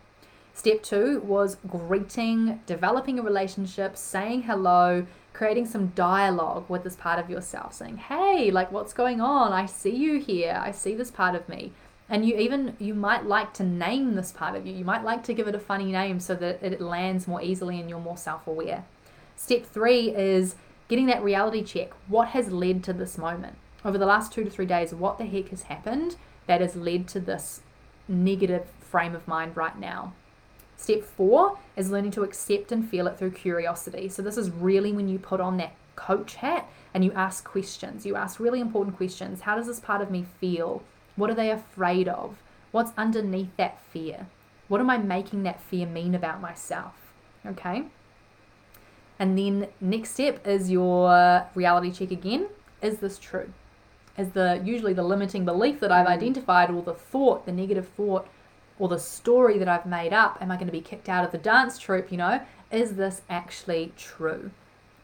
[0.54, 7.18] Step two was greeting, developing a relationship, saying hello, creating some dialogue with this part
[7.18, 9.52] of yourself, saying, Hey, like what's going on?
[9.52, 10.58] I see you here.
[10.62, 11.72] I see this part of me.
[12.10, 14.74] And you even you might like to name this part of you.
[14.74, 17.78] You might like to give it a funny name so that it lands more easily
[17.78, 18.84] and you're more self-aware.
[19.36, 20.56] Step three is
[20.88, 21.92] getting that reality check.
[22.08, 23.56] What has led to this moment?
[23.84, 27.06] Over the last two to three days, what the heck has happened that has led
[27.08, 27.60] to this
[28.08, 30.12] negative frame of mind right now?
[30.76, 34.08] Step four is learning to accept and feel it through curiosity.
[34.08, 38.04] So, this is really when you put on that coach hat and you ask questions.
[38.04, 39.42] You ask really important questions.
[39.42, 40.82] How does this part of me feel?
[41.20, 42.42] What are they afraid of?
[42.70, 44.26] What's underneath that fear?
[44.68, 46.94] What am I making that fear mean about myself?
[47.44, 47.84] Okay.
[49.18, 52.48] And then next step is your reality check again.
[52.80, 53.52] Is this true?
[54.16, 58.26] Is the usually the limiting belief that I've identified or the thought, the negative thought
[58.78, 61.32] or the story that I've made up, am I going to be kicked out of
[61.32, 62.40] the dance troupe, you know?
[62.72, 64.52] Is this actually true?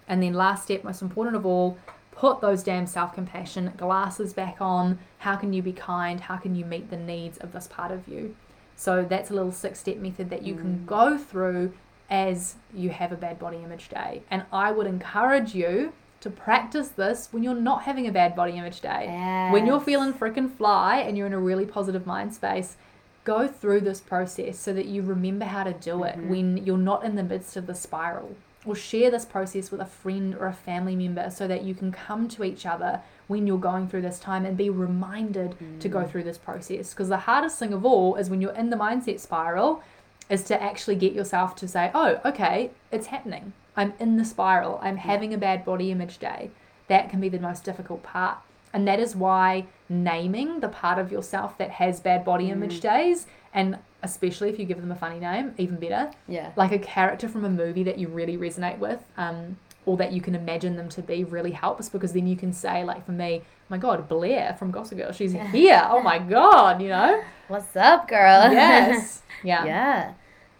[0.09, 1.77] And then last step, most important of all,
[2.17, 4.99] put those damn self-compassion glasses back on.
[5.19, 6.21] How can you be kind?
[6.21, 8.35] How can you meet the needs of this part of you?
[8.75, 10.87] So that's a little six-step method that you can Mm.
[10.87, 11.73] go through
[12.11, 14.23] as you have a bad body image day.
[14.31, 18.53] And I would encourage you to practice this when you're not having a bad body
[18.53, 19.49] image day.
[19.53, 22.77] When you're feeling freaking fly and you're in a really positive mind space,
[23.25, 26.29] go through this process so that you remember how to do it Mhm.
[26.29, 28.37] when you're not in the midst of the spiral.
[28.67, 31.93] Or share this process with a friend or a family member so that you can
[31.93, 36.01] come to each other when you're going through this time and be reminded to go
[36.01, 36.11] Mm.
[36.11, 36.91] through this process.
[36.91, 39.83] Because the hardest thing of all is when you're in the mindset spiral,
[40.29, 43.53] is to actually get yourself to say, oh, okay, it's happening.
[43.77, 44.81] I'm in the spiral.
[44.83, 46.51] I'm having a bad body image day.
[46.89, 48.39] That can be the most difficult part.
[48.73, 53.27] And that is why naming the part of yourself that has bad body image days,
[53.55, 56.53] and especially if you give them a funny name, even better, Yeah.
[56.57, 60.21] like a character from a movie that you really resonate with, um, or that you
[60.21, 63.43] can imagine them to be, really helps because then you can say, like for me,
[63.69, 65.83] my God, Blair from Gossip Girl, she's here.
[65.89, 67.23] Oh my God, you know?
[67.49, 68.51] What's up, girl?
[68.53, 69.23] Yes.
[69.43, 69.65] Yeah.
[69.65, 70.13] yeah.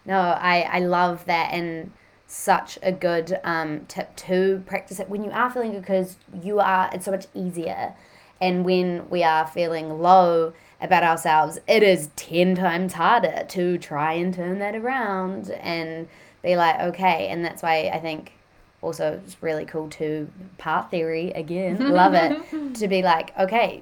[0.05, 1.91] No, I, I love that and
[2.27, 6.59] such a good um, tip to practice it when you are feeling good because you
[6.59, 7.93] are, it's so much easier.
[8.39, 14.13] And when we are feeling low about ourselves, it is 10 times harder to try
[14.13, 16.07] and turn that around and
[16.43, 17.27] be like, okay.
[17.29, 18.33] And that's why I think
[18.81, 22.37] also it's really cool to part theory again, love it,
[22.75, 23.81] to be like, okay,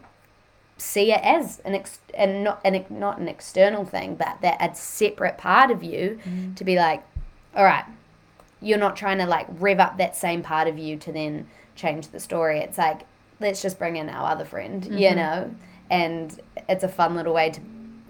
[0.78, 4.74] see it as an ex and not an not an external thing, but that a
[4.76, 6.56] separate part of you Mm.
[6.56, 7.04] to be like,
[7.56, 7.86] all right,
[8.62, 12.08] you're not trying to like rev up that same part of you to then change
[12.10, 12.60] the story.
[12.60, 13.02] It's like
[13.41, 15.16] let's just bring in our other friend, you Mm-hmm.
[15.18, 15.56] know,
[15.90, 17.62] and it's a fun little way to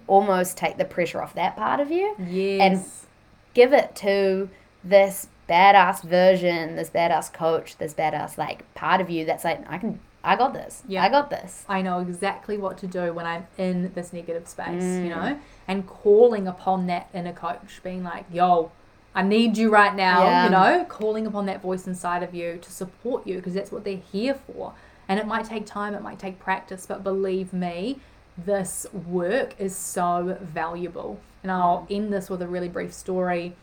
[0.06, 3.06] almost take the pressure off that part of you Yes.
[3.54, 4.48] give it to
[4.84, 9.78] this badass version, this badass coach, this badass like part of you that's like, I
[9.78, 10.82] can, I got this.
[10.88, 11.04] Yeah.
[11.04, 11.64] I got this.
[11.68, 15.04] I know exactly what to do when I'm in this negative space, Mm.
[15.04, 18.70] you know, and calling upon that inner coach, being like, yo,
[19.14, 20.44] I need you right now, Yeah.
[20.44, 23.84] you know, calling upon that voice inside of you to support you because that's what
[23.84, 24.74] they're here for.
[25.08, 28.00] And it might take time, it might take practice, but believe me,
[28.36, 31.20] this work is so valuable.
[31.42, 33.54] And I'll end this with a really brief story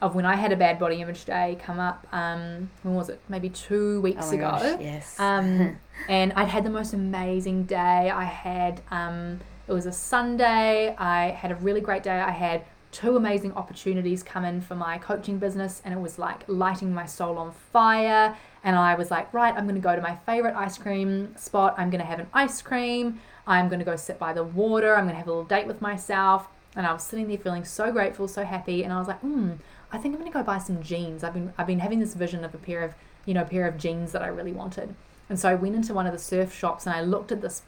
[0.00, 2.06] of when I had a bad body image day come up.
[2.12, 3.20] Um, when was it?
[3.28, 4.50] Maybe two weeks Oh ago.
[4.50, 5.18] gosh, yes.
[5.18, 5.76] Um,
[6.08, 8.10] and I'd had the most amazing day.
[8.10, 10.94] I had, um, it was a Sunday.
[10.96, 12.20] I had a really great day.
[12.20, 16.42] I had two amazing opportunities come in for my coaching business, and it was like
[16.46, 18.36] lighting my soul on fire.
[18.64, 21.74] And I was like, right, I'm going to go to my favorite ice cream spot.
[21.76, 23.20] I'm going to have an ice cream.
[23.46, 24.94] I'm going to go sit by the water.
[24.94, 26.46] I'm going to have a little date with myself.
[26.76, 28.84] And I was sitting there feeling so grateful, so happy.
[28.84, 29.52] And I was like, hmm,
[29.90, 31.24] I think I'm going to go buy some jeans.
[31.24, 32.94] I've been, I've been having this vision of a pair of,
[33.26, 34.94] you know, pair of jeans that I really wanted.
[35.28, 37.62] And so I went into one of the surf shops and I looked at this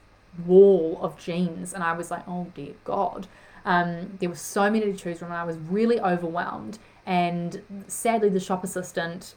[0.46, 3.26] wall of jeans and I was like, oh dear God.
[3.64, 6.78] Um, there were so many to choose from and I was really overwhelmed.
[7.06, 9.34] And sadly, the shop assistant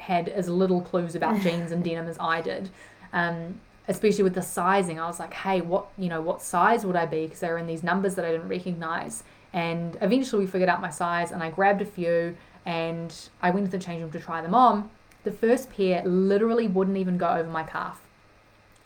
[0.00, 2.70] had as little clues about jeans and denim as I did.
[3.12, 6.96] Um, especially with the sizing, I was like, hey, what you know, what size would
[6.96, 7.24] I be?
[7.24, 9.24] Because they were in these numbers that I didn't recognize.
[9.52, 13.66] And eventually, we figured out my size, and I grabbed a few, and I went
[13.66, 14.90] to the change room to try them on.
[15.24, 18.00] The first pair literally wouldn't even go over my calf.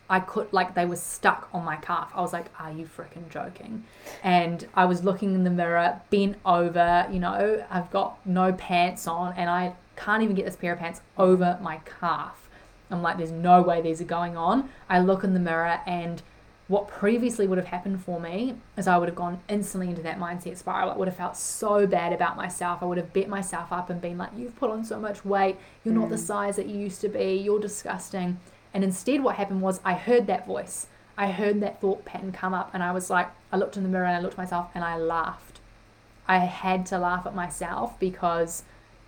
[0.09, 2.11] I could like they were stuck on my calf.
[2.15, 3.85] I was like, "Are you freaking joking?"
[4.23, 7.07] And I was looking in the mirror, bent over.
[7.11, 10.79] You know, I've got no pants on, and I can't even get this pair of
[10.79, 12.49] pants over my calf.
[12.91, 16.23] I'm like, "There's no way these are going on." I look in the mirror, and
[16.69, 20.19] what previously would have happened for me is I would have gone instantly into that
[20.19, 20.91] mindset spiral.
[20.91, 22.83] I would have felt so bad about myself.
[22.83, 25.57] I would have beat myself up and been like, "You've put on so much weight.
[25.85, 26.27] You're not the mm.
[26.27, 27.35] size that you used to be.
[27.35, 28.39] You're disgusting."
[28.73, 30.89] And instead, what happened was I heard that voice.
[31.17, 33.89] I heard that thought pattern come up, and I was like, I looked in the
[33.89, 35.61] mirror and I looked at myself and I laughed.
[36.27, 38.65] I had to laugh at myself because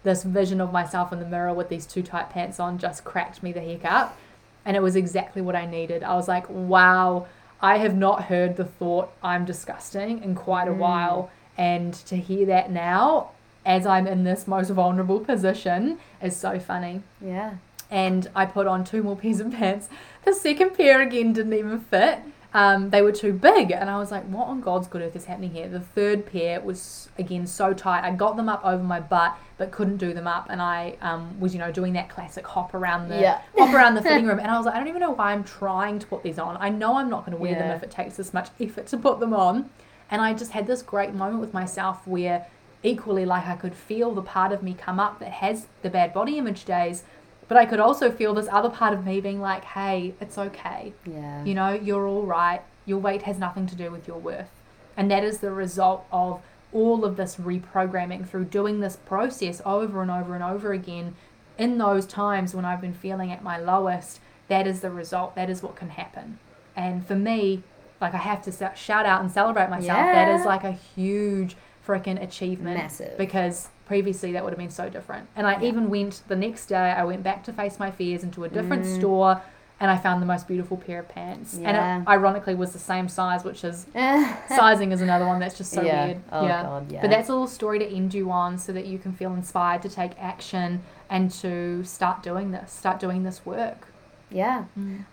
[0.07, 3.43] this vision of myself in the mirror with these two tight pants on just cracked
[3.43, 4.17] me the heck up.
[4.65, 6.03] And it was exactly what I needed.
[6.03, 7.27] I was like, wow,
[7.61, 10.79] I have not heard the thought I'm disgusting in quite a mm.
[10.79, 11.31] while.
[11.59, 13.31] And to hear that now,
[13.65, 17.55] as I'm in this most vulnerable position, is so funny yeah.
[17.91, 19.89] and I put on two more pairs of pants.
[20.25, 22.21] The second pair again didn't even fit.
[22.57, 25.27] Um, they were too big, and I was like, "What on God's good earth is
[25.27, 28.03] happening here?" The third pair was again so tight.
[28.03, 31.39] I got them up over my butt, but couldn't do them up, and I um,
[31.39, 33.43] was, you know, doing that classic hop around the Yeah.
[33.59, 35.45] hop around the fitting room, and I was like, "I don't even know why I'm
[35.45, 36.57] trying to put these on.
[36.59, 38.97] I know I'm not going to wear them if it takes this much effort to
[38.97, 39.69] put them on."
[40.11, 42.47] And I just had this great moment with myself where,
[42.83, 46.15] equally, like I could feel the part of me come up that has the bad
[46.15, 47.03] body image days,
[47.49, 50.93] but I could also feel this other part of me being like, hey, it's okay.
[51.05, 51.45] Yeah.
[51.45, 52.63] You know, you're all right.
[52.85, 54.51] Your weight has nothing to do with your worth.
[54.97, 56.43] And that is the result of
[56.73, 61.15] all of this reprogramming through doing this process over and over and over again
[61.59, 64.21] in those times when I've been feeling at my lowest.
[64.49, 65.35] That is the result.
[65.35, 66.39] That is what can happen.
[66.75, 67.63] And for me,
[68.01, 69.99] like I have to shout out and celebrate myself.
[69.99, 72.77] That is like a huge freaking achievement.
[72.77, 73.17] Massive.
[73.17, 75.29] Because previously that would have been so different.
[75.37, 78.45] And I even went the next day, I went back to face my fears into
[78.45, 78.99] a different Mm.
[78.99, 79.41] store
[79.79, 81.59] and I found the most beautiful pair of pants.
[81.61, 81.69] Yeah.
[81.69, 83.87] And it ironically was the same size, which is
[84.49, 86.07] sizing is another one that's just so Yeah.
[86.07, 86.23] weird.
[86.33, 87.01] Oh, God, yeah.
[87.03, 89.83] But that's a little story to end you on so that you can feel inspired
[89.83, 93.89] to take action and to start doing this, start doing this work.
[94.31, 94.65] Yeah.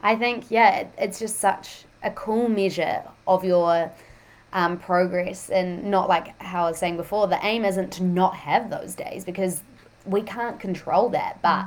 [0.02, 3.92] I think, yeah, it, it's just such a cool measure of your
[4.54, 8.36] um, progress and not like how I was saying before, the aim isn't to not
[8.36, 9.64] have those days because
[10.06, 11.42] we can't control that.
[11.42, 11.66] But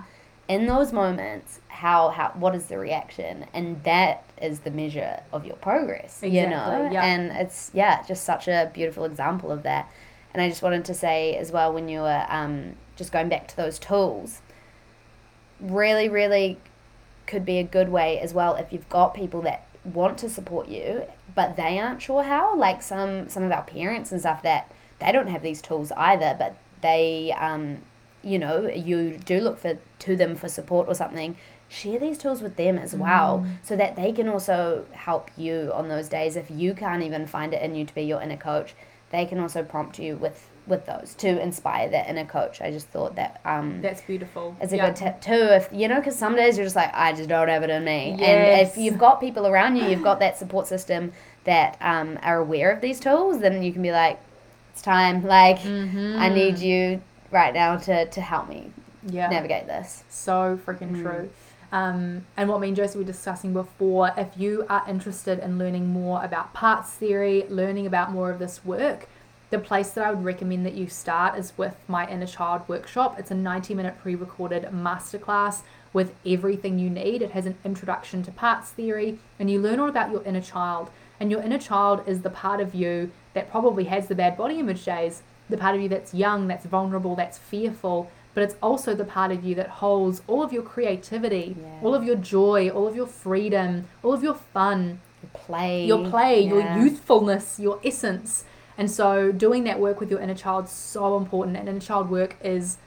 [0.48, 3.46] in those moments, how, how what is the reaction?
[3.52, 6.88] And that is the measure of your progress, you know?
[6.92, 7.04] Yeah.
[7.04, 9.90] And it's, yeah, just such a beautiful example of that.
[10.32, 13.48] And I just wanted to say as well, when you were um, just going back
[13.48, 14.42] to those tools,
[15.60, 16.58] really, really
[17.26, 20.68] could be a good way as well if you've got people that want to support
[20.68, 21.04] you,
[21.36, 22.56] but they aren't sure how.
[22.56, 26.34] Like some some of our parents and stuff that they don't have these tools either,
[26.36, 27.78] but they um,
[28.24, 31.36] you know, you do look for to them for support or something.
[31.68, 33.56] Share these tools with them as well, Mm.
[33.68, 36.36] so that they can also help you on those days.
[36.36, 38.74] If you can't even find it in you to be your inner coach,
[39.10, 42.60] they can also prompt you with with those to inspire that inner coach.
[42.60, 44.56] I just thought that um, That's beautiful.
[44.60, 44.86] it's a Yeah.
[44.86, 45.32] good tip too.
[45.32, 47.84] If you know, because some days you're just like, I just don't have it in
[47.84, 48.16] me.
[48.20, 51.12] And if you've got people around you, you've got that support system
[51.44, 54.18] that um, are aware of these tools, then you can be like,
[54.72, 55.24] it's time.
[55.24, 56.16] Like, Mm-hmm.
[56.18, 58.72] I need you right now to to help me
[59.08, 59.28] Yeah.
[59.28, 60.04] navigate this.
[60.08, 61.02] So freaking Mm.
[61.02, 61.30] true.
[61.72, 65.88] Um, and what me and Josie were discussing before, if you are interested in learning
[65.88, 69.08] more about parts theory, learning about more of this work,
[69.50, 73.16] the place that I would recommend that you start is with my Inner Child workshop.
[73.18, 77.22] It's a 90 minute pre recorded masterclass with everything you need.
[77.22, 80.90] It has an introduction to parts theory, and you learn all about your inner child.
[81.18, 84.58] And your inner child is the part of you that probably has the bad body
[84.58, 88.94] image days, the part of you that's young, that's vulnerable, that's fearful, but it's also
[88.94, 91.66] the part of you that holds all of your creativity, Yeah.
[91.82, 95.86] all of your joy, all of your freedom, all of your fun, Your play.
[95.86, 96.50] your play, yeah.
[96.76, 98.44] your youthfulness, your essence.
[98.78, 101.56] And so doing that work with your inner child is so important.
[101.56, 102.78] And inner child work is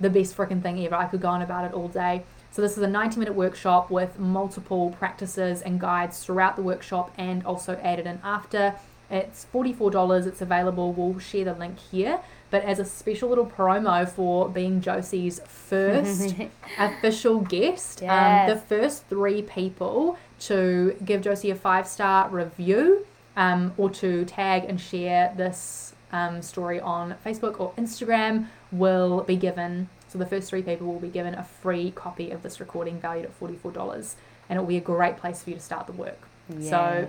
[0.00, 0.94] the best freaking thing ever.
[0.94, 2.24] I could go on about it all day.
[2.50, 7.12] So this is a 90 minute workshop with multiple practices and guides throughout the workshop
[7.18, 8.74] and also added in after.
[9.10, 10.26] It's $44.
[10.26, 10.92] It's available.
[10.92, 12.20] We'll share the link here.
[12.50, 16.36] But as a special little promo for being Josie's first
[16.78, 23.06] official guest, um, the first three people to give Josie a five star review
[23.36, 29.36] um, or to tag and share this um, story on Facebook or Instagram will be
[29.36, 29.88] given.
[30.08, 33.24] So the first three people will be given a free copy of this recording valued
[33.24, 34.14] at $44.
[34.48, 36.18] And it will be a great place for you to start the work.
[36.60, 37.08] So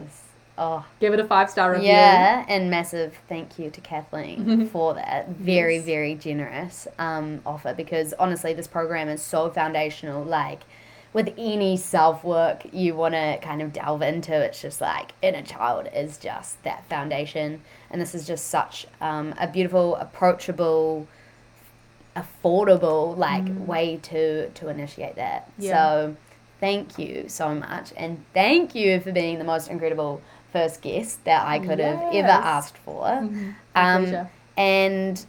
[0.57, 1.88] oh give it a five star review.
[1.89, 5.86] yeah, and massive thank you to Kathleen for that very Yes.
[5.86, 10.23] very generous um, offer because honestly, this program is so foundational.
[10.23, 10.61] Like
[11.16, 15.41] with any self work you want to kind of delve into, it's just like inner
[15.41, 21.07] child is just that foundation, and this is just such um, a beautiful, approachable
[22.18, 25.49] affordable like way to to initiate that.
[25.57, 25.74] Yeah.
[25.74, 26.18] so
[26.59, 27.93] thank you so much.
[27.95, 32.28] And thank you for being the most incredible first guest that i could have ever
[32.28, 33.03] asked for.
[33.03, 33.55] Mhm.
[33.74, 35.26] Um, and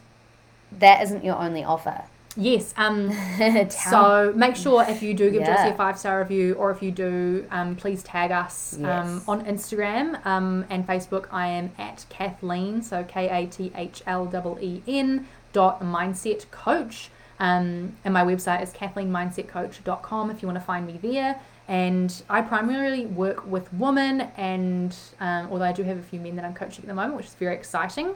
[0.79, 2.03] that isn't your only offer
[2.37, 2.71] Yes.
[2.77, 3.11] Um,
[3.69, 6.91] so make sure if you do give Josie a five star review, or if you
[6.91, 9.23] do, um, please tag us um, Yes.
[9.27, 11.25] on Instagram um, and Facebook.
[11.31, 14.29] I am at Kathleen, so K A T H L
[14.61, 17.09] E E N dot mindset coach.
[17.39, 21.39] Um, and my website is kathleenmindsetcoach.com if you want to find me there.
[21.67, 26.35] And I primarily work with women, and um, although I do have a few men
[26.37, 28.15] that I'm coaching at the moment, which is very exciting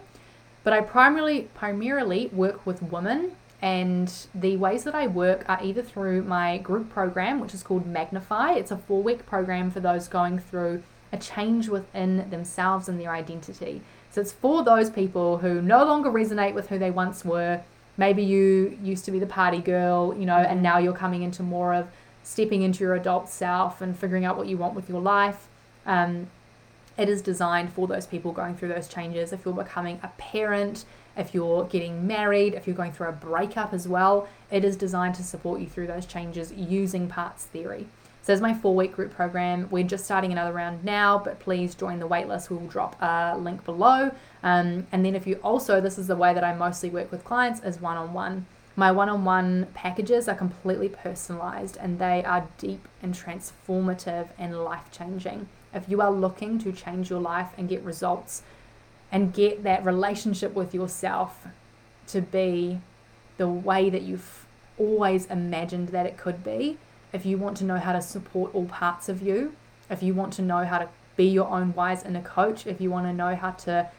[0.64, 3.32] but I primarily primarily work with women
[3.62, 7.86] and the ways that I work are either through my group program which is called
[7.86, 8.54] Magnify.
[8.54, 10.84] It's a 4 week program for those going through
[11.14, 13.82] a change within themselves and their identity.
[14.10, 17.62] So it's for those people who no longer resonate with who they once were.
[17.98, 21.44] Maybe you used to be the party girl you know and now you're coming into
[21.44, 21.88] more of
[22.24, 25.48] stepping into your adult self and figuring out what you want with your life.
[25.86, 26.28] Um,
[26.98, 29.34] it is designed for those people going through those changes.
[29.34, 30.86] If you're becoming a parent,
[31.22, 35.16] if you're getting married, if you're going through a breakup as well, it is designed
[35.16, 37.88] to support you through those changes using parts theory.
[38.24, 39.68] So, there's my four week group program.
[39.72, 42.50] We're just starting another round now, but please join the waitlist.
[42.50, 44.12] We will drop a link below.
[44.44, 47.24] Um, and then, if you also, this is the way that I mostly work with
[47.24, 48.46] clients, is one on one.
[48.76, 54.64] My one on one packages are completely personalized and they are deep and transformative and
[54.64, 55.50] life changing.
[55.74, 58.44] If you are looking to change your life and get results
[59.12, 61.46] and get that relationship with yourself
[62.08, 62.80] to be
[63.38, 64.46] the way that you've
[64.78, 66.78] always imagined that it could be,
[67.14, 69.54] if you want to know how to support all parts of you,
[69.90, 72.90] if you want to know how to be your own wise inner coach, if you
[72.90, 73.90] want to know how to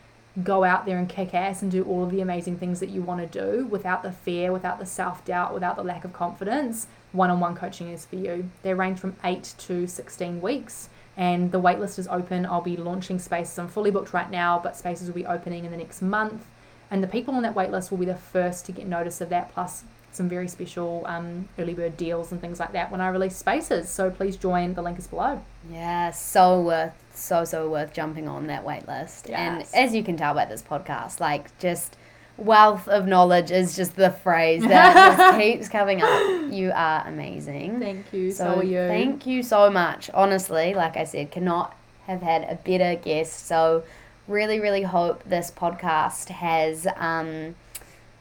[0.42, 3.02] go out there and kick ass and do all of the amazing things that you
[3.02, 6.86] want to do without the fear, without the self doubt, without the lack of confidence,
[7.12, 8.48] one on one coaching is for you.
[8.62, 12.46] They range from 8 to 16 weeks and the waitlist is open.
[12.46, 13.58] I'll be launching spaces.
[13.58, 16.46] I'm fully booked right now, but spaces will be opening in the next month.
[16.90, 19.52] And the people on that waitlist will be the first to get notice of that,
[19.52, 23.36] plus some very special um, early bird deals and things like that when I release
[23.36, 23.88] spaces.
[23.88, 24.74] So please join.
[24.74, 25.42] The link is below.
[25.70, 29.30] Yeah, so worth, so so worth jumping on that wait list.
[29.30, 31.96] And as you can tell by this podcast, like just
[32.44, 36.52] wealth of knowledge is just the phrase that just keeps coming up.
[36.52, 37.80] You are amazing.
[37.80, 38.30] Thank you.
[38.32, 38.78] So, So, you.
[38.88, 40.10] thank you so much.
[40.14, 41.74] Honestly, like I said, cannot
[42.06, 43.46] have had a better guest.
[43.46, 43.84] So,
[44.28, 47.54] really, really hope this podcast has um,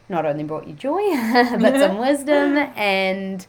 [0.09, 1.01] not only brought you joy,
[1.59, 2.57] but some wisdom.
[2.75, 3.45] And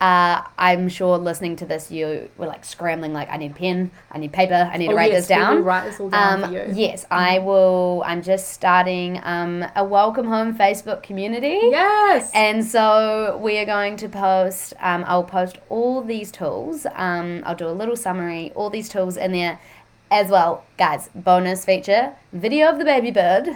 [0.00, 3.90] uh, I'm sure listening to this, you were like scrambling, like, I need a pen,
[4.12, 5.64] I need paper, I need to Oh, write yes, this down.
[5.64, 6.72] write this all down Um, for you.
[6.74, 8.02] yes, I will.
[8.06, 11.58] I'm just starting um, a welcome home Facebook community.
[11.62, 12.30] Yes.
[12.34, 16.86] And so we are going to post, um, I'll post all these tools.
[16.94, 19.58] Um, I'll do a little summary, all these tools in there
[20.10, 20.64] as well.
[20.78, 23.48] Guys, bonus feature video of the baby bird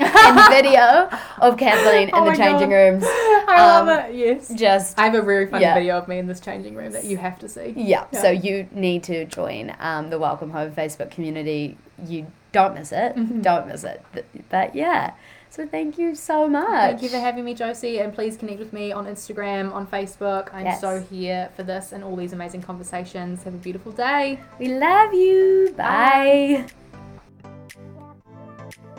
[0.00, 1.08] and video
[1.40, 2.76] of Kathleen in Oh the changing God.
[2.76, 3.04] rooms.
[3.06, 4.14] I um, love it.
[4.14, 4.52] Yes.
[4.54, 5.74] Just, I have a very funny Yeah.
[5.74, 7.72] video of me in this changing room that you have to see.
[7.76, 8.06] yeah.
[8.12, 8.22] Yeah.
[8.22, 11.76] So you need to join um, the Welcome Home Facebook community.
[12.06, 13.14] You don't miss it.
[13.16, 13.42] Mm-hmm.
[13.42, 14.02] Don't miss it.
[14.12, 15.12] But, but yeah.
[15.48, 16.66] So thank you so much.
[16.68, 20.52] Thank you for having me, Josie, and please connect with me on Instagram, on Facebook.
[20.52, 20.80] I'm Yes.
[20.80, 23.44] so here for this and all these amazing conversations.
[23.44, 24.40] Have a beautiful day.
[24.58, 25.72] We love you.
[25.76, 26.66] Bye.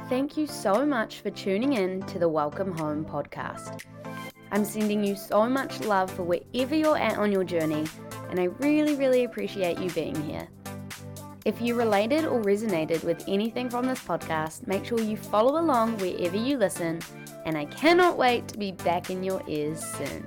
[0.10, 3.84] Thank you so much for tuning in to the Welcome Home podcast.
[4.54, 7.84] I'm sending you so much love for wherever you're at on your journey,
[8.30, 10.48] and I really, really appreciate you being here.
[11.44, 15.98] If you related or resonated with anything from this podcast, make sure you follow along
[15.98, 17.02] wherever you listen,
[17.46, 20.26] and I cannot wait to be back in your ears soon.